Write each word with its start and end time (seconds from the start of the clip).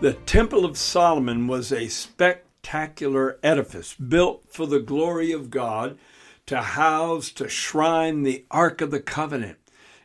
The 0.00 0.14
Temple 0.14 0.64
of 0.64 0.78
Solomon 0.78 1.46
was 1.46 1.70
a 1.70 1.88
spectacular 1.88 3.38
edifice 3.42 3.92
built 3.92 4.44
for 4.48 4.66
the 4.66 4.80
glory 4.80 5.30
of 5.30 5.50
God 5.50 5.98
to 6.46 6.62
house, 6.62 7.30
to 7.32 7.50
shrine 7.50 8.22
the 8.22 8.46
Ark 8.50 8.80
of 8.80 8.92
the 8.92 9.00
Covenant. 9.00 9.58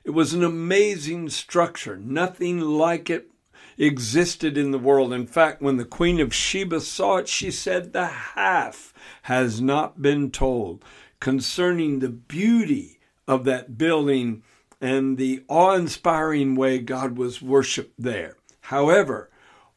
It 0.04 0.10
was 0.10 0.34
an 0.34 0.44
amazing 0.44 1.30
structure. 1.30 1.96
Nothing 1.96 2.60
like 2.60 3.10
it 3.10 3.32
existed 3.78 4.58
in 4.58 4.72
the 4.72 4.80
world. 4.80 5.14
In 5.14 5.26
fact, 5.26 5.62
when 5.62 5.78
the 5.78 5.86
Queen 5.86 6.20
of 6.20 6.36
Sheba 6.36 6.82
saw 6.82 7.20
it, 7.20 7.30
she 7.30 7.50
said, 7.50 7.94
The 7.94 8.08
half 8.08 8.94
has 9.22 9.62
not 9.62 10.02
been 10.02 10.30
told 10.30 10.84
concerning 11.22 12.00
the 12.00 12.10
beauty 12.10 13.00
of 13.30 13.46
that 13.46 13.78
building 13.78 14.44
and 14.82 15.18
the 15.18 15.46
awe 15.48 15.76
inspiring 15.76 16.56
way 16.56 16.80
God 16.80 17.18
was 17.18 17.42
worshiped 17.42 17.94
there. 17.98 18.36
However, 18.60 19.30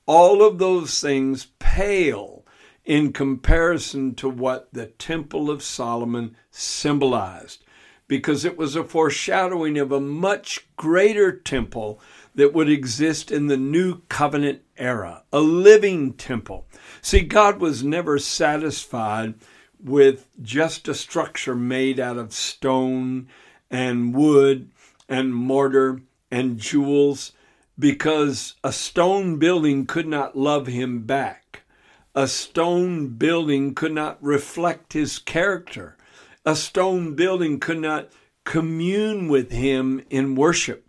all 0.09 0.43
of 0.43 0.57
those 0.59 1.01
things 1.01 1.49
pale 1.59 2.43
in 2.87 3.13
comparison 3.13 4.15
to 4.15 4.27
what 4.27 4.67
the 4.73 4.87
Temple 4.87 5.51
of 5.51 5.63
Solomon 5.63 6.35
symbolized, 6.51 7.63
because 8.09 8.47
it 8.47 8.57
was 8.57 8.75
a 8.75 8.83
foreshadowing 8.83 9.77
of 9.77 9.93
a 9.93 10.01
much 10.01 10.67
greater 10.77 11.31
temple 11.31 12.01
that 12.35 12.55
would 12.55 12.71
exist 12.71 13.31
in 13.31 13.49
the 13.49 13.59
new 13.59 14.01
covenant 14.09 14.63
era, 14.79 15.25
a 15.31 15.41
living 15.41 16.15
temple. 16.15 16.67
See, 17.03 17.21
God 17.21 17.61
was 17.61 17.85
never 17.85 18.19
satisfied 18.19 19.35
with 19.79 20.27
just 20.41 20.89
a 20.89 20.95
structure 20.95 21.55
made 21.55 22.01
out 22.01 22.17
of 22.17 22.33
stone 22.33 23.29
and 23.71 24.15
wood 24.15 24.71
and 25.07 25.35
mortar 25.35 26.01
and 26.31 26.59
jewels 26.59 27.33
because 27.79 28.55
a 28.65 28.73
stone 28.73 29.39
building 29.39 29.87
could 29.87 30.07
not 30.07 30.37
love 30.37 30.67
him 30.67 31.05
back. 31.05 31.63
A 32.15 32.27
stone 32.27 33.09
building 33.09 33.75
could 33.75 33.93
not 33.93 34.23
reflect 34.23 34.93
his 34.93 35.19
character. 35.19 35.97
A 36.45 36.57
stone 36.57 37.15
building 37.15 37.61
could 37.61 37.79
not 37.79 38.09
commune 38.45 39.29
with 39.29 39.53
him 39.53 40.03
in 40.11 40.35
worship. 40.35 40.87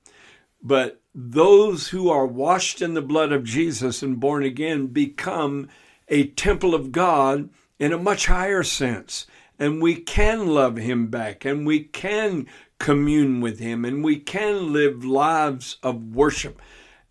But 0.63 1.01
those 1.13 1.89
who 1.89 2.09
are 2.09 2.25
washed 2.25 2.81
in 2.81 2.93
the 2.93 3.01
blood 3.01 3.31
of 3.31 3.43
Jesus 3.43 4.01
and 4.01 4.19
born 4.19 4.43
again 4.43 4.87
become 4.87 5.67
a 6.07 6.27
temple 6.27 6.73
of 6.73 6.91
God 6.91 7.49
in 7.77 7.93
a 7.93 7.97
much 7.97 8.25
higher 8.25 8.63
sense. 8.63 9.27
And 9.59 9.81
we 9.81 9.95
can 9.95 10.47
love 10.47 10.77
him 10.77 11.07
back 11.07 11.45
and 11.45 11.67
we 11.67 11.81
can 11.81 12.47
commune 12.79 13.41
with 13.41 13.59
him 13.59 13.83
and 13.83 14.03
we 14.03 14.17
can 14.17 14.71
live 14.71 15.03
lives 15.03 15.77
of 15.83 16.15
worship 16.15 16.61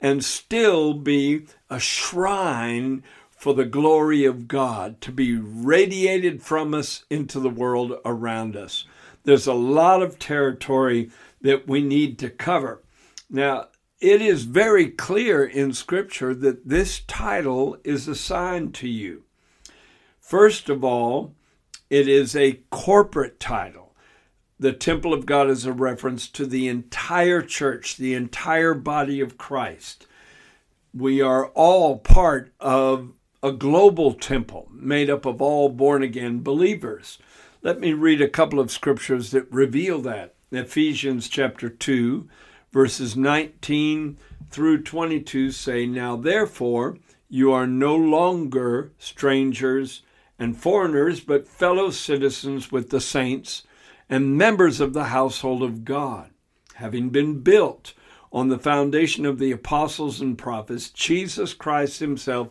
and 0.01 0.25
still 0.25 0.95
be 0.95 1.47
a 1.69 1.81
shrine 1.81 3.03
for 3.31 3.55
the 3.55 3.65
glory 3.65 4.25
of 4.25 4.49
God 4.49 5.01
to 5.01 5.13
be 5.13 5.37
radiated 5.37 6.43
from 6.43 6.75
us 6.75 7.05
into 7.09 7.39
the 7.39 7.51
world 7.51 7.95
around 8.05 8.57
us. 8.57 8.85
There's 9.25 9.47
a 9.47 9.55
lot 9.55 10.03
of 10.03 10.19
territory 10.19 11.11
that 11.41 11.69
we 11.69 11.83
need 11.83 12.19
to 12.19 12.31
cover. 12.31 12.83
Now, 13.31 13.69
it 14.01 14.23
is 14.23 14.45
very 14.45 14.91
clear 14.91 15.45
in 15.45 15.73
Scripture 15.73 16.35
that 16.35 16.69
this 16.69 17.01
title 17.01 17.77
is 17.85 18.09
assigned 18.09 18.75
to 18.77 18.89
you. 18.89 19.25
First 20.19 20.69
of 20.69 20.85
all, 20.85 21.35
it 21.91 22.09
is 22.09 22.37
a 22.37 22.61
corporate 22.71 23.41
title 23.41 23.88
the 24.61 24.73
temple 24.73 25.15
of 25.15 25.27
God 25.27 25.49
is 25.49 25.65
a 25.65 25.73
reference 25.73 26.29
to 26.29 26.45
the 26.45 26.67
entire 26.67 27.43
church, 27.43 27.97
the 27.97 28.15
entire 28.15 28.75
body 28.75 29.21
of 29.21 29.39
Christ. 29.39 30.07
We 30.93 31.21
are 31.21 31.47
all 31.49 31.99
part 31.99 32.53
of 32.59 33.13
a 33.41 33.53
global 33.53 34.15
temple 34.15 34.69
made 34.73 35.09
up 35.09 35.25
of 35.25 35.41
all 35.41 35.69
born 35.69 36.03
again 36.03 36.43
believers. 36.43 37.19
Let 37.63 37.79
me 37.79 37.93
read 37.93 38.21
a 38.21 38.29
couple 38.29 38.59
of 38.59 38.73
scriptures 38.73 39.31
that 39.31 39.51
reveal 39.53 40.01
that. 40.03 40.35
Ephesians 40.51 41.29
chapter 41.29 41.69
2, 41.69 42.29
verses 42.73 43.17
19 43.17 44.19
through 44.51 44.83
22 44.83 45.53
say, 45.53 45.87
Now 45.87 46.17
therefore 46.17 46.97
you 47.29 47.53
are 47.53 47.67
no 47.67 47.95
longer 47.95 48.91
strangers 48.99 50.03
and 50.39 50.57
foreigners, 50.57 51.21
but 51.21 51.47
fellow 51.47 51.91
citizens 51.91 52.73
with 52.73 52.91
the 52.91 53.01
saints 53.01 53.63
and 54.09 54.37
members 54.37 54.81
of 54.81 54.93
the 54.93 55.05
household 55.05 55.63
of 55.63 55.85
God, 55.85 56.31
having 56.75 57.11
been 57.11 57.41
built 57.41 57.95
on 58.33 58.49
the 58.49 58.59
foundation 58.59 59.25
of 59.27 59.39
the 59.39 59.53
apostles 59.53 60.21
and 60.21 60.37
prophets, 60.37 60.91
Jesus 60.91 61.55
Christ 61.55 62.01
Himself 62.01 62.49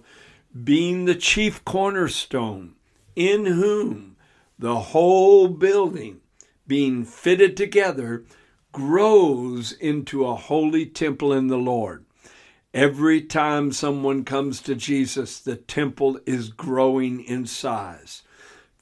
being 0.63 1.06
the 1.06 1.16
chief 1.16 1.63
cornerstone, 1.66 2.75
in 3.16 3.45
whom 3.45 4.16
the 4.57 4.79
whole 4.79 5.47
building, 5.47 6.22
being 6.66 7.03
fitted 7.03 7.56
together, 7.56 8.25
grows 8.72 9.72
into 9.72 10.25
a 10.25 10.35
holy 10.35 10.85
temple 10.85 11.34
in 11.34 11.47
the 11.47 11.57
Lord. 11.57 12.06
Every 12.74 13.22
time 13.22 13.72
someone 13.72 14.24
comes 14.24 14.62
to 14.62 14.75
Jesus, 14.75 15.39
the 15.39 15.56
temple 15.56 16.19
is 16.25 16.50
growing 16.50 17.22
in 17.22 17.45
size 17.45 18.24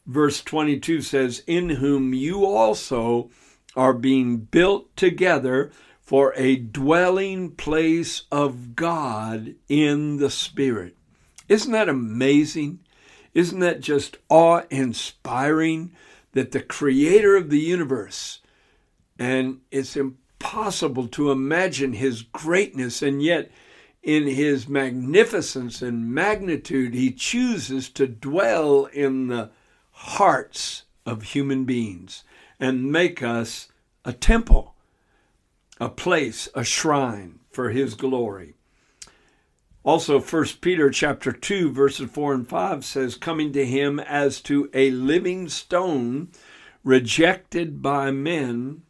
verse 0.06 0.42
22 0.42 1.02
says, 1.02 1.44
In 1.48 1.70
whom 1.70 2.14
you 2.14 2.46
also 2.46 3.30
are 3.76 3.94
being 3.94 4.38
built 4.38 4.96
together 4.96 5.72
for 6.02 6.34
a 6.36 6.56
dwelling 6.56 7.52
place 7.52 8.24
of 8.32 8.76
God 8.76 9.56
in 9.68 10.18
the 10.18 10.30
Spirit. 10.30 10.96
Isn't 11.50 11.72
that 11.72 11.90
amazing? 11.90 12.80
Isn't 13.34 13.60
that 13.60 13.82
just 13.82 14.18
awe 14.30 14.62
inspiring 14.70 15.94
that 16.34 16.52
the 16.52 16.62
creator 16.62 17.36
of 17.36 17.50
the 17.50 17.60
universe, 17.60 18.40
and 19.18 19.62
it's 19.72 19.96
impossible 19.96 21.08
to 21.08 21.32
imagine 21.32 21.94
his 21.94 22.22
greatness, 22.22 23.02
and 23.02 23.24
yet 23.24 23.52
in 24.04 24.28
his 24.28 24.68
magnificence 24.68 25.82
and 25.82 26.14
magnitude, 26.14 26.94
he 26.94 27.12
chooses 27.12 27.90
to 27.90 28.06
dwell 28.06 28.86
in 28.86 29.28
the 29.28 29.50
hearts 29.96 30.84
of 31.06 31.24
human 31.24 31.64
beings 31.64 32.24
and 32.60 32.92
make 32.92 33.24
us 33.24 33.70
a 34.04 34.12
temple, 34.12 34.76
a 35.80 35.90
place, 35.90 36.50
a 36.54 36.64
shrine 36.64 37.40
for 37.50 37.70
his 37.70 37.96
glory. 37.96 38.56
Also 39.84 40.20
1 40.20 40.46
Peter 40.62 40.90
chapter 40.90 41.32
2 41.32 41.72
verses 41.72 42.10
4 42.10 42.34
and 42.34 42.48
5 42.48 42.84
says 42.84 43.16
coming 43.16 43.54
to 43.54 43.66
him 43.66 44.00
as 44.00 44.42
to 44.42 44.70
a 44.74 44.92
living 44.92 45.48
stone 45.48 46.30
rejected 46.84 47.82
by 47.82 48.12
men 48.12 48.82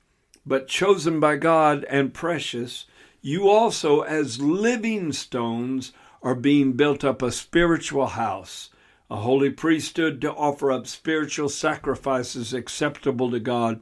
but 0.45 0.67
chosen 0.67 1.19
by 1.19 1.35
God 1.35 1.83
and 1.85 2.13
precious 2.13 2.85
you 3.21 3.49
also 3.49 4.01
as 4.01 4.41
living 4.41 5.11
stones 5.11 5.91
are 6.23 6.35
being 6.35 6.73
built 6.73 7.03
up 7.03 7.21
a 7.21 7.31
spiritual 7.31 8.07
house 8.07 8.69
a 9.09 9.17
holy 9.17 9.49
priesthood 9.49 10.19
to 10.21 10.33
offer 10.33 10.71
up 10.71 10.87
spiritual 10.87 11.49
sacrifices 11.49 12.53
acceptable 12.53 13.29
to 13.31 13.39
God 13.39 13.81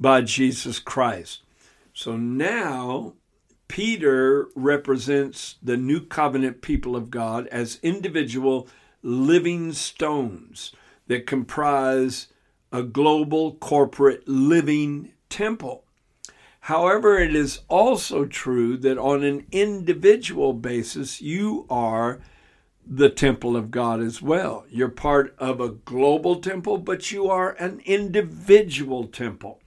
by 0.00 0.22
Jesus 0.22 0.78
Christ. 0.78 1.42
So 1.92 2.16
now 2.16 3.14
Peter 3.68 4.48
represents 4.54 5.56
the 5.62 5.76
new 5.76 6.00
covenant 6.00 6.62
people 6.62 6.96
of 6.96 7.10
God 7.10 7.46
as 7.48 7.80
individual 7.82 8.68
living 9.02 9.72
stones 9.72 10.72
that 11.06 11.26
comprise 11.26 12.28
a 12.70 12.82
global 12.82 13.54
corporate 13.54 14.26
living 14.26 15.12
temple. 15.28 15.84
However, 16.60 17.18
it 17.18 17.34
is 17.34 17.60
also 17.68 18.24
true 18.24 18.76
that 18.78 18.96
on 18.96 19.24
an 19.24 19.46
individual 19.50 20.52
basis, 20.52 21.20
you 21.20 21.66
are 21.68 22.20
the 22.86 23.10
temple 23.10 23.56
of 23.56 23.70
God 23.70 24.00
as 24.00 24.20
well. 24.20 24.64
You're 24.68 24.88
part 24.88 25.34
of 25.38 25.60
a 25.60 25.70
global 25.70 26.36
temple, 26.36 26.78
but 26.78 27.12
you 27.12 27.28
are 27.28 27.52
an 27.52 27.80
individual 27.84 29.06
temple. 29.06 29.60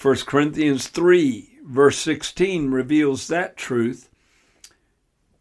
1 0.00 0.16
Corinthians 0.26 0.88
3, 0.88 1.58
verse 1.64 1.98
16, 1.98 2.70
reveals 2.70 3.28
that 3.28 3.56
truth. 3.56 4.08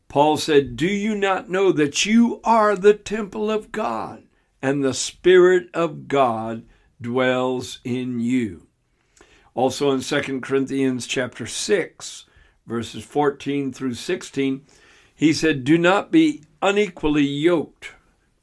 Paul 0.07 0.37
said, 0.37 0.75
Do 0.75 0.87
you 0.87 1.15
not 1.15 1.49
know 1.49 1.71
that 1.71 2.05
you 2.05 2.41
are 2.43 2.75
the 2.75 2.93
temple 2.93 3.51
of 3.51 3.71
God, 3.71 4.23
and 4.61 4.83
the 4.83 4.93
Spirit 4.93 5.69
of 5.73 6.07
God 6.07 6.65
dwells 6.99 7.79
in 7.83 8.19
you? 8.19 8.67
Also 9.53 9.91
in 9.91 10.01
2 10.01 10.41
Corinthians 10.41 11.07
chapter 11.07 11.45
6, 11.45 12.25
verses 12.65 13.03
14 13.03 13.73
through 13.73 13.95
16, 13.95 14.65
he 15.15 15.33
said, 15.33 15.63
Do 15.63 15.77
not 15.77 16.11
be 16.11 16.43
unequally 16.61 17.25
yoked 17.25 17.91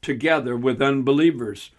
together 0.01 0.55
with 0.55 0.81
unbelievers. 0.81 1.71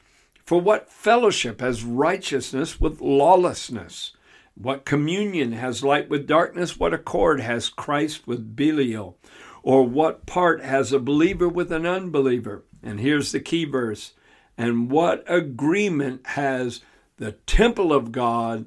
For 0.45 0.61
what 0.61 0.91
fellowship 0.91 1.61
has 1.61 1.83
righteousness 1.85 2.81
with 2.81 3.01
lawlessness? 3.01 4.13
What 4.55 4.85
communion 4.85 5.53
has 5.53 5.85
light 5.85 6.09
with 6.09 6.27
darkness? 6.27 6.79
What 6.79 6.95
accord 6.95 7.41
has 7.41 7.69
Christ 7.69 8.27
with 8.27 8.57
Belial? 8.57 9.19
Or 9.63 9.85
what 9.85 10.27
part 10.27 10.63
has 10.63 10.93
a 10.93 10.99
believer 10.99 11.49
with 11.49 11.73
an 11.73 11.85
unbeliever? 11.85 12.65
And 12.83 13.01
here's 13.01 13.33
the 13.33 13.41
key 13.41 13.65
verse. 13.65 14.13
And 14.57 14.91
what 14.91 15.25
agreement 15.27 16.27
has 16.29 16.81
the 17.19 17.33
temple 17.33 17.93
of 17.93 18.13
God 18.13 18.67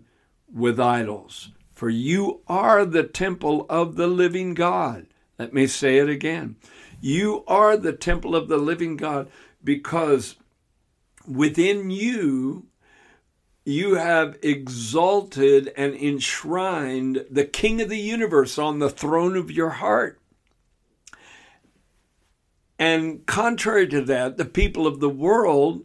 with 0.54 0.80
idols? 0.80 1.51
For 1.74 1.89
you 1.89 2.42
are 2.48 2.83
the 2.83 3.04
temple 3.04 3.65
of 3.69 3.95
the 3.95 4.07
living 4.07 4.54
God. 4.54 5.07
Let 5.39 5.54
me 5.54 5.65
say 5.65 5.98
it 5.98 6.10
again. 6.10 6.57
You 7.01 7.44
are 7.48 7.78
the 7.78 7.94
temple 7.94 8.36
of 8.36 8.48
the 8.48 8.57
living 8.57 8.98
God 8.98 9.30
because 9.63 10.36
within 11.28 11.90
you, 11.90 12.66
you 13.66 13.96
have 13.96 14.38
exalted 14.42 15.72
and 15.78 15.94
enshrined 15.94 17.25
the 17.30 17.46
King 17.46 17.81
of 17.81 17.90
the 17.90 18.00
universe 18.00 18.57
on 18.57 18.80
the 18.80 18.90
throne 18.90 19.36
of 19.36 19.51
your 19.51 19.69
heart. 19.69 20.19
And 22.80 23.25
contrary 23.25 23.88
to 23.90 24.01
that, 24.06 24.38
the 24.38 24.46
people 24.46 24.88
of 24.88 25.00
the 25.00 25.10
world 25.10 25.84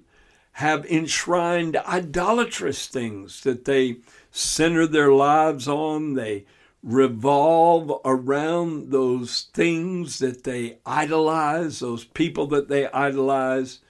have 0.53 0.87
enshrined 0.87 1.77
idolatrous 1.77 2.87
things 2.87 3.41
that 3.43 3.65
they 3.65 3.97
center 4.31 4.87
their 4.87 5.13
lives 5.13 5.67
on. 5.67 6.15
They 6.15 6.47
revolve 6.85 7.91
around 8.05 8.91
those 8.91 9.49
things 9.55 10.19
that 10.19 10.45
they 10.45 10.79
idolize, 10.85 11.81
those 11.81 12.05
people 12.05 12.47
that 12.47 12.69
they 12.69 12.87
idolize, 12.89 13.81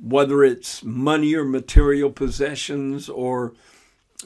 whether 0.00 0.44
it's 0.44 0.84
money 0.84 1.34
or 1.34 1.44
material 1.44 2.10
possessions 2.10 3.08
or 3.08 3.54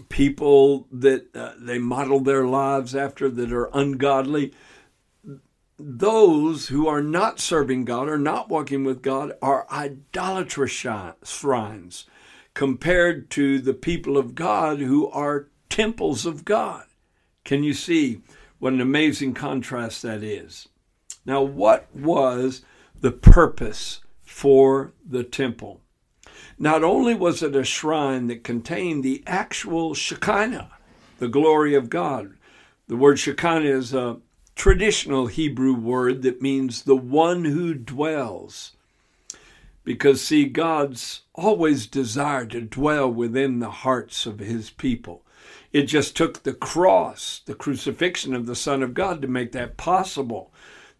people 0.09 0.89
that 0.91 1.35
uh, 1.35 1.53
they 1.59 1.79
model 1.79 2.21
their 2.21 2.45
lives 2.47 2.95
after 2.95 3.29
that 3.29 3.53
are 3.53 3.71
ungodly 3.73 4.53
those 5.81 6.69
who 6.69 6.87
are 6.87 7.03
not 7.03 7.41
serving 7.41 7.85
God 7.85 8.09
or 8.09 8.19
not 8.19 8.49
walking 8.49 8.85
with 8.85 9.03
God 9.03 9.33
are 9.41 9.67
idolatrous 9.73 10.71
shrines 10.71 12.05
compared 12.53 13.31
to 13.31 13.59
the 13.59 13.75
people 13.75 14.19
of 14.19 14.35
God 14.35 14.81
who 14.81 15.09
are 15.09 15.49
temples 15.71 16.27
of 16.27 16.45
God. 16.45 16.85
Can 17.51 17.65
you 17.65 17.75
see 17.75 18.21
what 18.61 18.75
an 18.75 18.81
amazing 18.81 19.35
contrast 19.35 20.03
that 20.03 20.23
is? 20.23 20.69
Now, 21.27 21.43
what 21.43 21.89
was 21.93 22.63
the 23.01 23.11
purpose 23.11 24.03
for 24.23 24.93
the 25.05 25.25
temple? 25.25 25.81
Not 26.61 26.85
only 26.85 27.13
was 27.13 27.43
it 27.43 27.57
a 27.57 27.65
shrine 27.65 28.29
that 28.29 28.45
contained 28.45 29.03
the 29.03 29.25
actual 29.27 29.95
Shekinah, 29.95 30.71
the 31.19 31.27
glory 31.27 31.75
of 31.75 31.91
God. 31.91 32.35
The 32.87 32.95
word 32.95 33.19
Shekinah 33.19 33.69
is 33.69 33.93
a 33.93 34.19
traditional 34.55 35.27
Hebrew 35.27 35.75
word 35.75 36.23
that 36.23 36.41
means 36.41 36.83
the 36.83 36.95
one 36.95 37.47
who 37.47 37.75
dwells. 37.75 38.77
Because, 39.83 40.21
see, 40.21 40.45
God's 40.45 41.23
always 41.35 41.89
desired 41.89 42.53
to 42.53 42.61
dwell 42.61 43.11
within 43.13 43.59
the 43.59 43.73
hearts 43.73 44.25
of 44.25 44.39
his 44.39 44.71
people. 44.71 45.25
It 45.73 45.83
just 45.83 46.17
took 46.17 46.43
the 46.43 46.55
cross, 46.55 47.41
the 47.45 47.55
crucifixion 47.55 48.35
of 48.35 48.47
the 48.47 48.57
Son 48.57 48.83
of 48.83 48.95
God, 48.95 49.23
to 49.23 49.29
make 49.29 49.53
that 49.53 49.77
possible. 49.77 50.53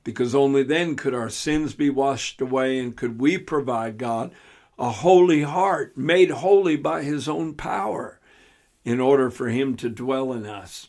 Because 0.05 0.35
only 0.35 0.63
then 0.63 0.97
could 0.97 1.15
our 1.15 1.29
sins 1.29 1.75
be 1.75 1.91
washed 1.91 2.41
away 2.41 2.79
and 2.79 2.97
could 2.97 3.21
we 3.21 3.37
provide 3.37 3.99
God 3.99 4.33
a 4.79 4.91
holy 4.91 5.43
heart 5.43 5.97
made 5.97 6.31
holy 6.31 6.77
by 6.77 7.03
his 7.03 7.29
own 7.29 7.55
power 7.55 8.19
in 8.83 8.99
order 8.99 9.31
for 9.31 9.49
him 9.49 9.77
to 9.77 9.91
dwell 9.91 10.33
in 10.33 10.47
us. 10.47 10.89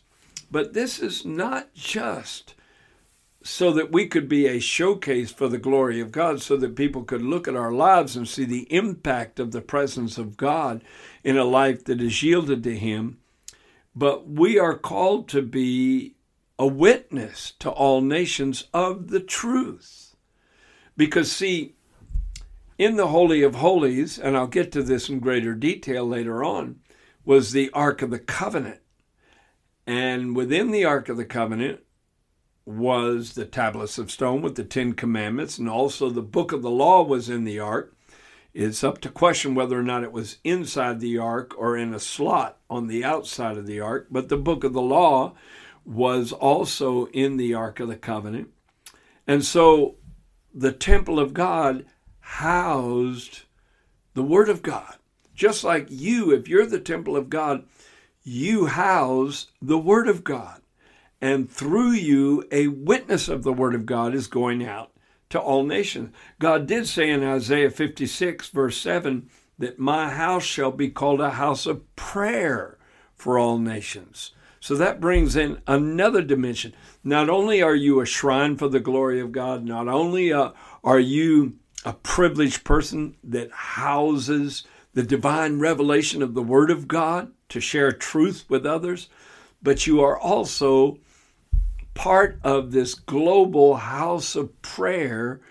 But 0.50 0.74
this 0.74 1.00
is 1.00 1.25
not 1.25 1.74
just 1.74 2.56
so 3.44 3.71
that 3.74 3.92
we 3.92 4.07
could 4.07 4.30
be 4.30 4.48
a 4.48 4.59
showcase 4.59 5.31
for 5.31 5.48
the 5.48 5.57
glory 5.57 6.00
of 6.00 6.12
God, 6.12 6.42
so 6.42 6.56
that 6.57 6.75
people 6.75 7.03
could 7.03 7.24
look 7.24 7.48
at 7.48 7.56
our 7.56 7.71
lives 7.71 8.15
and 8.15 8.27
see 8.27 8.45
the 8.45 8.71
impact 8.71 9.39
of 9.39 9.51
the 9.51 9.62
presence 9.62 10.18
of 10.18 10.38
God 10.38 10.83
in 11.24 11.38
a 11.38 11.44
life 11.44 11.83
that 11.86 12.01
is 12.01 12.21
yielded 12.21 12.63
to 12.63 12.77
Him. 12.77 13.18
But 13.95 14.27
we 14.27 14.57
are 14.57 14.77
called 14.77 15.27
to 15.29 15.41
be 15.41 16.15
a 16.57 16.67
witness 16.67 17.53
to 17.59 17.69
all 17.69 18.01
nations 18.01 18.65
of 18.73 19.09
the 19.09 19.19
truth. 19.19 20.15
Because, 20.95 21.31
see, 21.31 21.75
in 22.77 22.95
the 22.95 23.07
Holy 23.07 23.43
of 23.43 23.55
Holies, 23.55 24.17
and 24.17 24.38
I'll 24.38 24.47
get 24.47 24.71
to 24.73 24.83
this 24.83 25.09
in 25.09 25.19
greater 25.19 25.53
detail 25.53 26.05
later 26.05 26.43
on, 26.43 26.79
was 27.25 27.51
the 27.51 27.69
Ark 27.71 28.01
of 28.01 28.11
the 28.11 28.19
Covenant. 28.19 28.79
And 29.85 30.35
within 30.35 30.71
the 30.71 30.85
Ark 30.85 31.09
of 31.09 31.17
the 31.17 31.25
Covenant 31.25 31.81
was 32.65 33.33
the 33.33 33.45
tablets 33.45 33.97
of 33.97 34.11
stone 34.11 34.41
with 34.41 34.55
the 34.55 34.63
Ten 34.63 34.93
Commandments, 34.93 35.57
and 35.57 35.69
also 35.69 36.09
the 36.09 36.21
book 36.21 36.51
of 36.51 36.61
the 36.61 36.69
law 36.69 37.03
was 37.03 37.29
in 37.29 37.43
the 37.43 37.59
ark. 37.59 37.95
It's 38.53 38.83
up 38.83 39.00
to 39.01 39.09
question 39.09 39.56
whether 39.56 39.80
or 39.80 39.83
not 39.83 40.03
it 40.03 40.12
was 40.12 40.38
inside 40.44 41.00
the 41.00 41.18
ark 41.18 41.53
or 41.57 41.77
in 41.77 41.94
a 41.94 42.00
slot 42.00 42.57
on 42.69 42.88
the 42.88 43.03
outside 43.03 43.57
of 43.57 43.65
the 43.65 43.80
ark, 43.80 44.07
but 44.12 44.30
the 44.30 44.38
book 44.38 44.63
of 44.63 44.74
the 44.74 44.81
law 44.81 45.33
was 45.86 46.31
also 46.31 47.06
in 47.07 47.38
the 47.38 47.53
ark 47.53 47.80
of 47.80 47.88
the 47.88 47.95
covenant. 47.95 48.50
And 49.25 49.45
so 49.45 49.95
the 50.53 50.74
temple 50.74 51.19
of 51.19 51.33
God 51.33 51.86
housed 52.19 53.44
the 54.13 54.24
word 54.24 54.50
of 54.50 54.62
God. 54.62 54.95
Just 55.33 55.63
like 55.63 55.88
you, 55.89 56.31
if 56.31 56.48
you're 56.48 56.65
the 56.65 56.80
temple 56.80 57.15
of 57.15 57.30
God, 57.30 57.63
you 58.24 58.68
house 58.68 59.48
the 59.62 59.77
word 59.77 60.07
of 60.07 60.24
God 60.24 60.62
and 61.21 61.50
through 61.50 61.92
you, 61.92 62.44
a 62.51 62.68
witness 62.68 63.30
of 63.30 63.44
the 63.44 63.53
word 63.53 63.75
of 63.75 63.86
God 63.86 64.15
is 64.15 64.25
going 64.25 64.65
out 64.65 64.92
to 65.31 65.39
all 65.39 65.63
nations. 65.63 66.13
God 66.39 66.68
did 66.68 66.88
say 66.88 67.10
in 67.10 67.24
Isaiah 67.24 67.69
56, 67.69 68.50
verse 68.50 68.77
7, 68.77 69.29
that 69.58 69.79
my 69.79 70.10
house 70.10 70.44
shall 70.44 70.72
be 70.72 70.89
called 70.89 71.22
a 71.22 71.32
house 71.32 71.65
of 71.65 71.96
prayer 71.96 72.77
for 73.15 73.38
all 73.38 73.58
nations. 73.58 74.32
So 74.60 74.75
that 74.75 75.01
brings 75.01 75.36
in 75.36 75.62
another 75.65 76.22
dimension. 76.22 76.75
Not 77.03 77.29
only 77.29 77.62
are 77.62 77.75
you 77.75 78.00
a 78.00 78.05
shrine 78.05 78.58
for 78.58 78.67
the 78.67 78.79
glory 78.79 79.20
of 79.20 79.32
God, 79.32 79.65
not 79.65 79.88
only 79.88 80.32
uh, 80.32 80.51
are 80.84 81.00
you 81.00 81.53
a 81.84 81.94
privileged 81.94 82.63
person 82.63 83.15
that 83.24 83.51
houses 83.51 84.63
the 84.94 85.03
divine 85.03 85.60
revelation 85.60 86.22
of 86.22 86.34
the 86.34 86.44
Word 86.44 86.70
of 86.70 86.88
God 86.88 87.32
to 87.50 87.60
share 87.60 87.91
truth 87.91 88.46
with 88.50 88.65
others, 88.65 89.10
but 89.63 89.88
you 89.88 90.01
are 90.01 90.20
also 90.20 91.00
part 91.93 92.39
of 92.43 92.71
this 92.71 92.95
global 92.95 93.75
house 93.75 94.36
of 94.36 94.62
prayer 94.62 95.41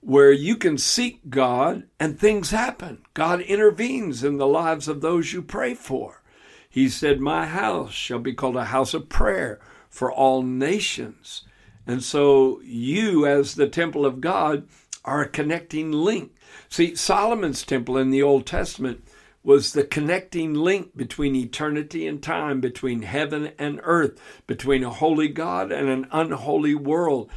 where 0.00 0.32
you 0.32 0.56
can 0.56 0.78
seek 0.78 1.28
God 1.28 1.84
and 1.98 2.18
things 2.18 2.50
happen. 2.50 3.02
God 3.14 3.40
intervenes 3.42 4.24
in 4.24 4.38
the 4.38 4.46
lives 4.46 4.88
of 4.88 5.00
those 5.00 5.32
you 5.32 5.42
pray 5.42 5.74
for. 5.74 6.22
He 6.68 6.88
said, 6.88 7.20
My 7.20 7.46
house 7.46 7.92
shall 7.92 8.18
be 8.18 8.32
called 8.32 8.56
a 8.56 8.66
house 8.66 8.94
of 8.94 9.08
prayer 9.08 9.60
for 9.88 10.10
all 10.10 10.42
nations. 10.42 11.42
And 11.86 12.02
so 12.02 12.60
you, 12.62 13.26
as 13.26 13.54
the 13.54 13.68
temple 13.68 14.06
of 14.06 14.20
God, 14.20 14.68
are 15.04 15.22
a 15.22 15.28
connecting 15.28 15.90
link. 15.90 16.32
See, 16.68 16.94
Solomon's 16.94 17.64
temple 17.64 17.96
in 17.96 18.10
the 18.10 18.22
Old 18.22 18.46
Testament 18.46 19.02
was 19.42 19.72
the 19.72 19.84
connecting 19.84 20.54
link 20.54 20.96
between 20.96 21.34
eternity 21.34 22.06
and 22.06 22.22
time, 22.22 22.60
between 22.60 23.02
heaven 23.02 23.52
and 23.58 23.80
earth, 23.84 24.20
between 24.46 24.84
a 24.84 24.90
holy 24.90 25.28
God 25.28 25.72
and 25.72 25.88
an 25.88 26.06
unholy 26.12 26.74
world. 26.74 27.30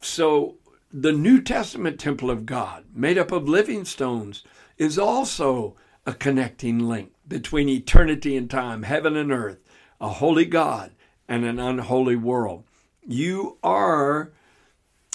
So 0.00 0.56
the 0.92 1.12
New 1.12 1.40
Testament 1.40 2.00
temple 2.00 2.30
of 2.30 2.46
God, 2.46 2.84
made 2.92 3.16
up 3.16 3.30
of 3.30 3.48
living 3.48 3.84
stones, 3.84 4.42
is 4.76 4.98
also 4.98 5.76
a 6.04 6.14
connecting 6.14 6.80
link 6.80 7.12
between 7.28 7.68
eternity 7.68 8.36
and 8.36 8.50
time, 8.50 8.82
heaven 8.82 9.16
and 9.16 9.30
earth, 9.30 9.58
a 10.00 10.08
holy 10.08 10.46
God 10.46 10.92
and 11.28 11.44
an 11.44 11.60
unholy 11.60 12.16
world. 12.16 12.64
You 13.06 13.58
are 13.62 14.32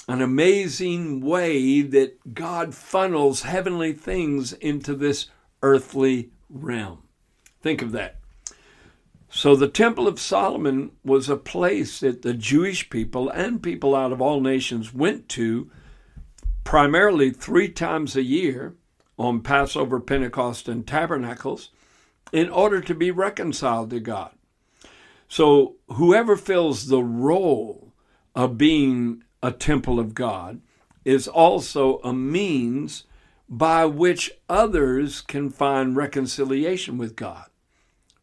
an 0.07 0.21
amazing 0.21 1.19
way 1.19 1.81
that 1.81 2.33
God 2.33 2.73
funnels 2.73 3.41
heavenly 3.41 3.91
things 3.91 4.53
into 4.53 4.95
this 4.95 5.27
earthly 5.65 6.29
realm. 6.47 6.99
Think 7.59 7.81
of 7.81 7.91
that. 7.93 8.17
So 9.29 9.55
the 9.55 9.67
Temple 9.67 10.07
of 10.07 10.19
Solomon 10.19 10.91
was 11.03 11.27
a 11.27 11.35
place 11.35 12.01
that 12.01 12.21
the 12.21 12.35
Jewish 12.35 12.91
people 12.91 13.29
and 13.29 13.63
people 13.63 13.95
out 13.95 14.11
of 14.11 14.21
all 14.21 14.39
nations 14.39 14.93
went 14.93 15.27
to 15.29 15.71
primarily 16.63 17.31
three 17.31 17.67
times 17.67 18.15
a 18.15 18.21
year 18.21 18.75
on 19.17 19.41
Passover, 19.41 19.99
Pentecost, 19.99 20.69
and 20.69 20.85
Tabernacles 20.85 21.71
in 22.31 22.47
order 22.49 22.79
to 22.81 22.93
be 22.93 23.09
reconciled 23.09 23.89
to 23.89 23.99
God. 23.99 24.31
So 25.27 25.77
whoever 25.87 26.37
fills 26.37 26.87
the 26.87 27.03
role 27.03 27.91
of 28.35 28.59
being 28.59 29.23
a 29.41 29.51
temple 29.51 29.99
of 29.99 30.13
God 30.13 30.61
is 31.03 31.27
also 31.27 31.97
a 32.03 32.13
means 32.13 33.05
by 33.47 33.85
which 33.85 34.31
others 34.49 35.21
can 35.21 35.49
find 35.49 35.95
reconciliation 35.95 36.97
with 36.97 37.15
God, 37.15 37.45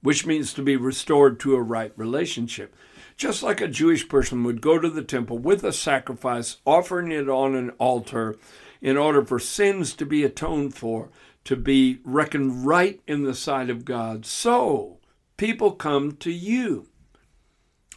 which 0.00 0.26
means 0.26 0.52
to 0.54 0.62
be 0.62 0.76
restored 0.76 1.38
to 1.40 1.54
a 1.54 1.62
right 1.62 1.92
relationship. 1.96 2.74
Just 3.16 3.42
like 3.42 3.60
a 3.60 3.68
Jewish 3.68 4.08
person 4.08 4.42
would 4.44 4.60
go 4.60 4.78
to 4.78 4.90
the 4.90 5.04
temple 5.04 5.38
with 5.38 5.62
a 5.64 5.72
sacrifice, 5.72 6.56
offering 6.66 7.12
it 7.12 7.28
on 7.28 7.54
an 7.54 7.70
altar 7.70 8.36
in 8.80 8.96
order 8.96 9.24
for 9.24 9.38
sins 9.38 9.94
to 9.94 10.06
be 10.06 10.24
atoned 10.24 10.74
for, 10.74 11.10
to 11.44 11.56
be 11.56 11.98
reckoned 12.04 12.66
right 12.66 13.00
in 13.06 13.22
the 13.22 13.34
sight 13.34 13.70
of 13.70 13.84
God. 13.84 14.26
So, 14.26 14.98
people 15.36 15.72
come 15.72 16.12
to 16.16 16.32
you. 16.32 16.88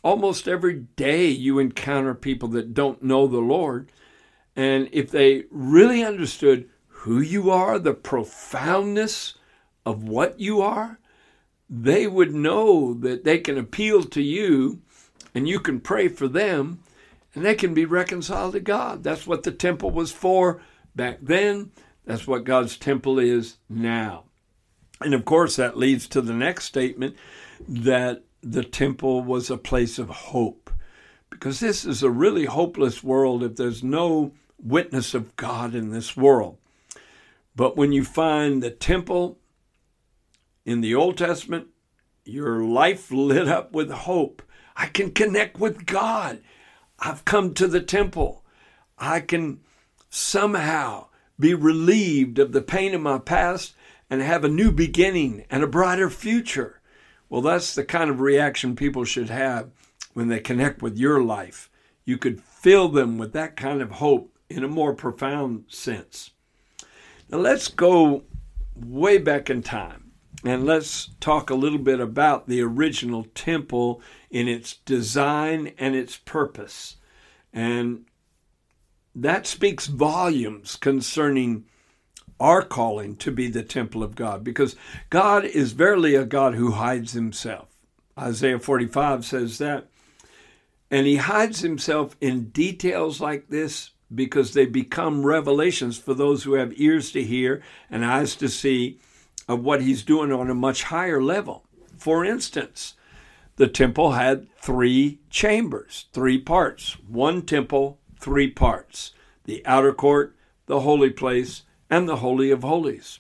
Almost 0.04 0.48
every 0.48 0.86
day 0.96 1.28
you 1.28 1.58
encounter 1.58 2.14
people 2.14 2.50
that 2.50 2.76
don't 2.76 3.02
know 3.02 3.26
the 3.26 3.40
Lord. 3.40 3.92
And 4.56 4.88
if 4.92 5.10
they 5.10 5.46
really 5.50 6.04
understood 6.04 6.70
who 7.06 7.20
you 7.20 7.52
are, 7.52 7.78
the 7.78 7.94
profoundness 7.94 9.36
of 9.86 10.04
what 10.04 10.40
you 10.40 10.60
are, 10.60 11.00
they 11.70 12.08
would 12.08 12.34
know 12.34 12.96
that 12.96 13.24
they 13.24 13.38
can 13.38 13.60
appeal 13.60 14.04
to 14.04 14.24
you 14.24 14.82
and 15.36 15.48
you 15.48 15.60
can 15.60 15.80
pray 15.80 16.08
for 16.08 16.28
them 16.28 16.80
and 17.36 17.46
they 17.46 17.54
can 17.54 17.76
be 17.76 17.86
reconciled 17.86 18.54
to 18.54 18.60
God. 18.60 19.04
That's 19.04 19.28
what 19.28 19.44
the 19.44 19.52
temple 19.52 19.92
was 19.92 20.12
for 20.12 20.64
back 20.96 21.20
then. 21.22 21.70
That's 22.06 22.26
what 22.26 22.44
God's 22.44 22.76
temple 22.76 23.20
is 23.20 23.58
now. 23.70 24.24
And 25.00 25.14
of 25.14 25.26
course, 25.26 25.58
that 25.58 25.78
leads 25.78 26.08
to 26.08 26.22
the 26.22 26.34
next 26.34 26.66
statement 26.66 27.16
that 27.70 28.24
the 28.42 28.64
temple 28.64 29.22
was 29.22 29.52
a 29.52 29.58
place 29.58 30.00
of 30.00 30.10
hope. 30.10 30.72
Because 31.30 31.60
this 31.60 31.86
is 31.86 32.02
a 32.02 32.10
really 32.10 32.46
hopeless 32.46 33.04
world 33.04 33.44
if 33.44 33.58
there's 33.58 33.84
no 33.84 34.32
witness 34.60 35.14
of 35.14 35.36
God 35.36 35.76
in 35.76 35.92
this 35.92 36.18
world. 36.18 36.58
But 37.56 37.78
when 37.78 37.92
you 37.92 38.04
find 38.04 38.62
the 38.62 38.72
temple 38.72 39.40
in 40.66 40.82
the 40.82 40.94
Old 40.94 41.18
Testament, 41.18 41.68
your 42.26 42.64
life 42.64 43.12
lit 43.12 43.48
up 43.48 43.72
with 43.72 43.92
hope. 43.92 44.42
I 44.76 44.88
can 44.88 45.12
connect 45.12 45.60
with 45.60 45.86
God. 45.86 46.42
I've 47.00 47.24
come 47.24 47.54
to 47.54 47.68
the 47.68 47.82
temple. 47.82 48.44
I 48.98 49.20
can 49.20 49.62
somehow 50.10 51.08
be 51.40 51.54
relieved 51.54 52.40
of 52.40 52.52
the 52.52 52.62
pain 52.62 52.94
of 52.94 53.02
my 53.02 53.20
past 53.20 53.74
and 54.10 54.22
have 54.22 54.44
a 54.44 54.50
new 54.50 54.72
beginning 54.72 55.46
and 55.50 55.64
a 55.64 55.68
brighter 55.68 56.10
future. 56.10 56.82
Well, 57.30 57.42
that's 57.42 57.76
the 57.76 57.84
kind 57.84 58.10
of 58.10 58.22
reaction 58.22 58.76
people 58.76 59.04
should 59.04 59.30
have 59.30 59.72
when 60.14 60.28
they 60.28 60.40
connect 60.40 60.82
with 60.82 60.98
your 60.98 61.22
life. 61.24 61.70
You 62.06 62.18
could 62.18 62.42
fill 62.42 62.90
them 62.90 63.18
with 63.18 63.34
that 63.34 63.56
kind 63.56 63.82
of 63.82 63.92
hope 63.92 64.38
in 64.50 64.64
a 64.64 64.70
more 64.70 64.94
profound 64.94 65.66
sense. 65.68 66.32
Let's 67.36 67.68
go 67.68 68.24
way 68.76 69.18
back 69.18 69.50
in 69.50 69.62
time 69.62 70.12
and 70.44 70.66
let's 70.66 71.10
talk 71.20 71.50
a 71.50 71.56
little 71.56 71.80
bit 71.80 72.00
about 72.00 72.48
the 72.48 72.62
original 72.62 73.26
temple 73.36 74.02
in 74.30 74.48
its 74.48 74.78
design 74.78 75.74
and 75.78 75.96
its 75.96 76.18
purpose. 76.18 76.98
And 77.52 78.06
that 79.16 79.48
speaks 79.48 79.88
volumes 79.88 80.76
concerning 80.76 81.66
our 82.40 82.62
calling 82.62 83.16
to 83.16 83.32
be 83.32 83.48
the 83.48 83.64
temple 83.64 84.04
of 84.04 84.16
God 84.16 84.44
because 84.44 84.76
God 85.10 85.46
is 85.46 85.72
verily 85.72 86.16
a 86.16 86.26
God 86.26 86.56
who 86.56 86.72
hides 86.72 87.14
himself. 87.14 87.70
Isaiah 88.20 88.60
45 88.60 89.26
says 89.26 89.58
that. 89.58 89.88
And 90.92 91.08
he 91.08 91.16
hides 91.16 91.62
himself 91.62 92.16
in 92.22 92.50
details 92.50 93.20
like 93.20 93.48
this 93.48 93.92
because 94.14 94.54
they 94.54 94.66
become 94.66 95.26
revelations 95.26 95.98
for 95.98 96.14
those 96.14 96.44
who 96.44 96.54
have 96.54 96.80
ears 96.80 97.12
to 97.12 97.24
hear 97.24 97.62
and 97.90 98.06
eyes 98.06 98.36
to 98.36 98.50
see 98.50 99.00
of 99.48 99.64
what 99.64 99.82
he's 99.82 100.04
doing 100.04 100.32
on 100.32 100.50
a 100.50 100.56
much 100.56 100.84
higher 100.84 101.22
level. 101.22 101.64
For 101.98 102.24
instance, 102.26 102.96
the 103.56 103.68
temple 103.68 104.12
had 104.12 104.48
three 104.58 105.20
chambers, 105.30 106.08
three 106.12 106.38
parts. 106.38 106.98
One 107.08 107.44
temple, 107.44 108.00
three 108.20 108.50
parts 108.50 109.14
the 109.46 109.64
outer 109.66 109.94
court, 109.94 110.36
the 110.66 110.80
holy 110.80 111.12
place, 111.12 111.64
and 111.90 112.10
the 112.10 112.18
Holy 112.18 112.50
of 112.50 112.64
Holies. 112.64 113.20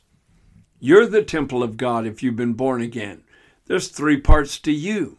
You're 0.80 1.06
the 1.06 1.24
temple 1.24 1.62
of 1.62 1.77
God 1.77 2.08
if 2.08 2.24
you've 2.24 2.36
been 2.36 2.54
born 2.54 2.82
again. 2.82 3.24
There's 3.68 3.89
three 3.89 4.20
parts 4.20 4.60
to 4.60 4.72
you. 4.72 5.18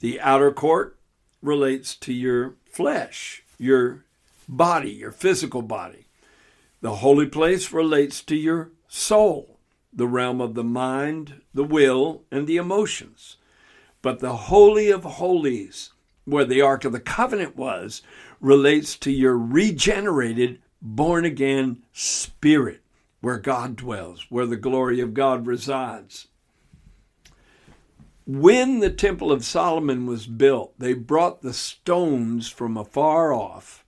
The 0.00 0.20
outer 0.20 0.50
court 0.52 0.98
relates 1.40 1.94
to 1.96 2.12
your 2.12 2.56
flesh, 2.64 3.44
your 3.58 4.04
body, 4.48 4.90
your 4.90 5.12
physical 5.12 5.62
body. 5.62 6.06
The 6.80 6.96
holy 6.96 7.26
place 7.26 7.72
relates 7.72 8.22
to 8.24 8.36
your 8.36 8.72
soul, 8.88 9.58
the 9.92 10.08
realm 10.08 10.40
of 10.40 10.54
the 10.54 10.64
mind, 10.64 11.42
the 11.54 11.64
will, 11.64 12.24
and 12.30 12.46
the 12.46 12.56
emotions. 12.56 13.36
But 14.02 14.18
the 14.18 14.34
Holy 14.34 14.90
of 14.90 15.04
Holies, 15.04 15.92
where 16.24 16.44
the 16.44 16.60
Ark 16.60 16.84
of 16.84 16.92
the 16.92 17.00
Covenant 17.00 17.56
was, 17.56 18.02
relates 18.40 18.96
to 18.96 19.12
your 19.12 19.38
regenerated, 19.38 20.60
born 20.80 21.24
again 21.24 21.84
spirit, 21.92 22.80
where 23.20 23.38
God 23.38 23.76
dwells, 23.76 24.26
where 24.28 24.46
the 24.46 24.56
glory 24.56 24.98
of 24.98 25.14
God 25.14 25.46
resides. 25.46 26.26
When 28.26 28.80
the 28.80 28.90
Temple 28.90 29.30
of 29.30 29.44
Solomon 29.44 30.06
was 30.06 30.26
built, 30.26 30.74
they 30.78 30.94
brought 30.94 31.42
the 31.42 31.52
stones 31.52 32.48
from 32.48 32.76
afar 32.76 33.32
off 33.32 33.81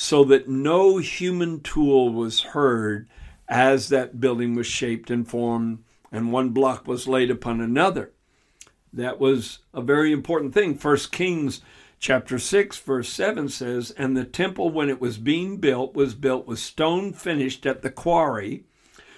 so 0.00 0.24
that 0.24 0.48
no 0.48 0.96
human 0.96 1.60
tool 1.60 2.10
was 2.10 2.40
heard 2.40 3.06
as 3.46 3.90
that 3.90 4.18
building 4.18 4.54
was 4.54 4.66
shaped 4.66 5.10
and 5.10 5.28
formed 5.28 5.78
and 6.10 6.32
one 6.32 6.48
block 6.48 6.88
was 6.88 7.06
laid 7.06 7.30
upon 7.30 7.60
another. 7.60 8.10
That 8.94 9.20
was 9.20 9.58
a 9.74 9.82
very 9.82 10.10
important 10.10 10.54
thing. 10.54 10.74
First 10.74 11.12
Kings 11.12 11.60
chapter 11.98 12.38
6 12.38 12.78
verse 12.78 13.10
7 13.10 13.50
says, 13.50 13.90
"And 13.90 14.16
the 14.16 14.24
temple 14.24 14.70
when 14.70 14.88
it 14.88 15.02
was 15.02 15.18
being 15.18 15.58
built 15.58 15.94
was 15.94 16.14
built 16.14 16.46
with 16.46 16.60
stone 16.60 17.12
finished 17.12 17.66
at 17.66 17.82
the 17.82 17.90
quarry, 17.90 18.64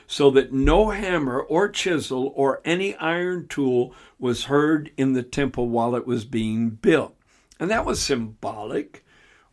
so 0.09 0.33
that 0.33 0.53
no 0.53 0.91
hammer 0.91 1.39
or 1.39 1.69
chisel 1.69 2.33
or 2.35 2.61
any 2.65 2.97
iron 2.97 3.47
tool 3.47 3.95
was 4.19 4.47
heard 4.47 4.91
in 4.97 5.13
the 5.13 5.23
temple 5.23 5.69
while 5.69 5.95
it 5.95 6.09
was 6.09 6.25
being 6.25 6.71
built." 6.71 7.15
And 7.61 7.71
that 7.71 7.87
was 7.87 8.03
symbolic 8.03 9.02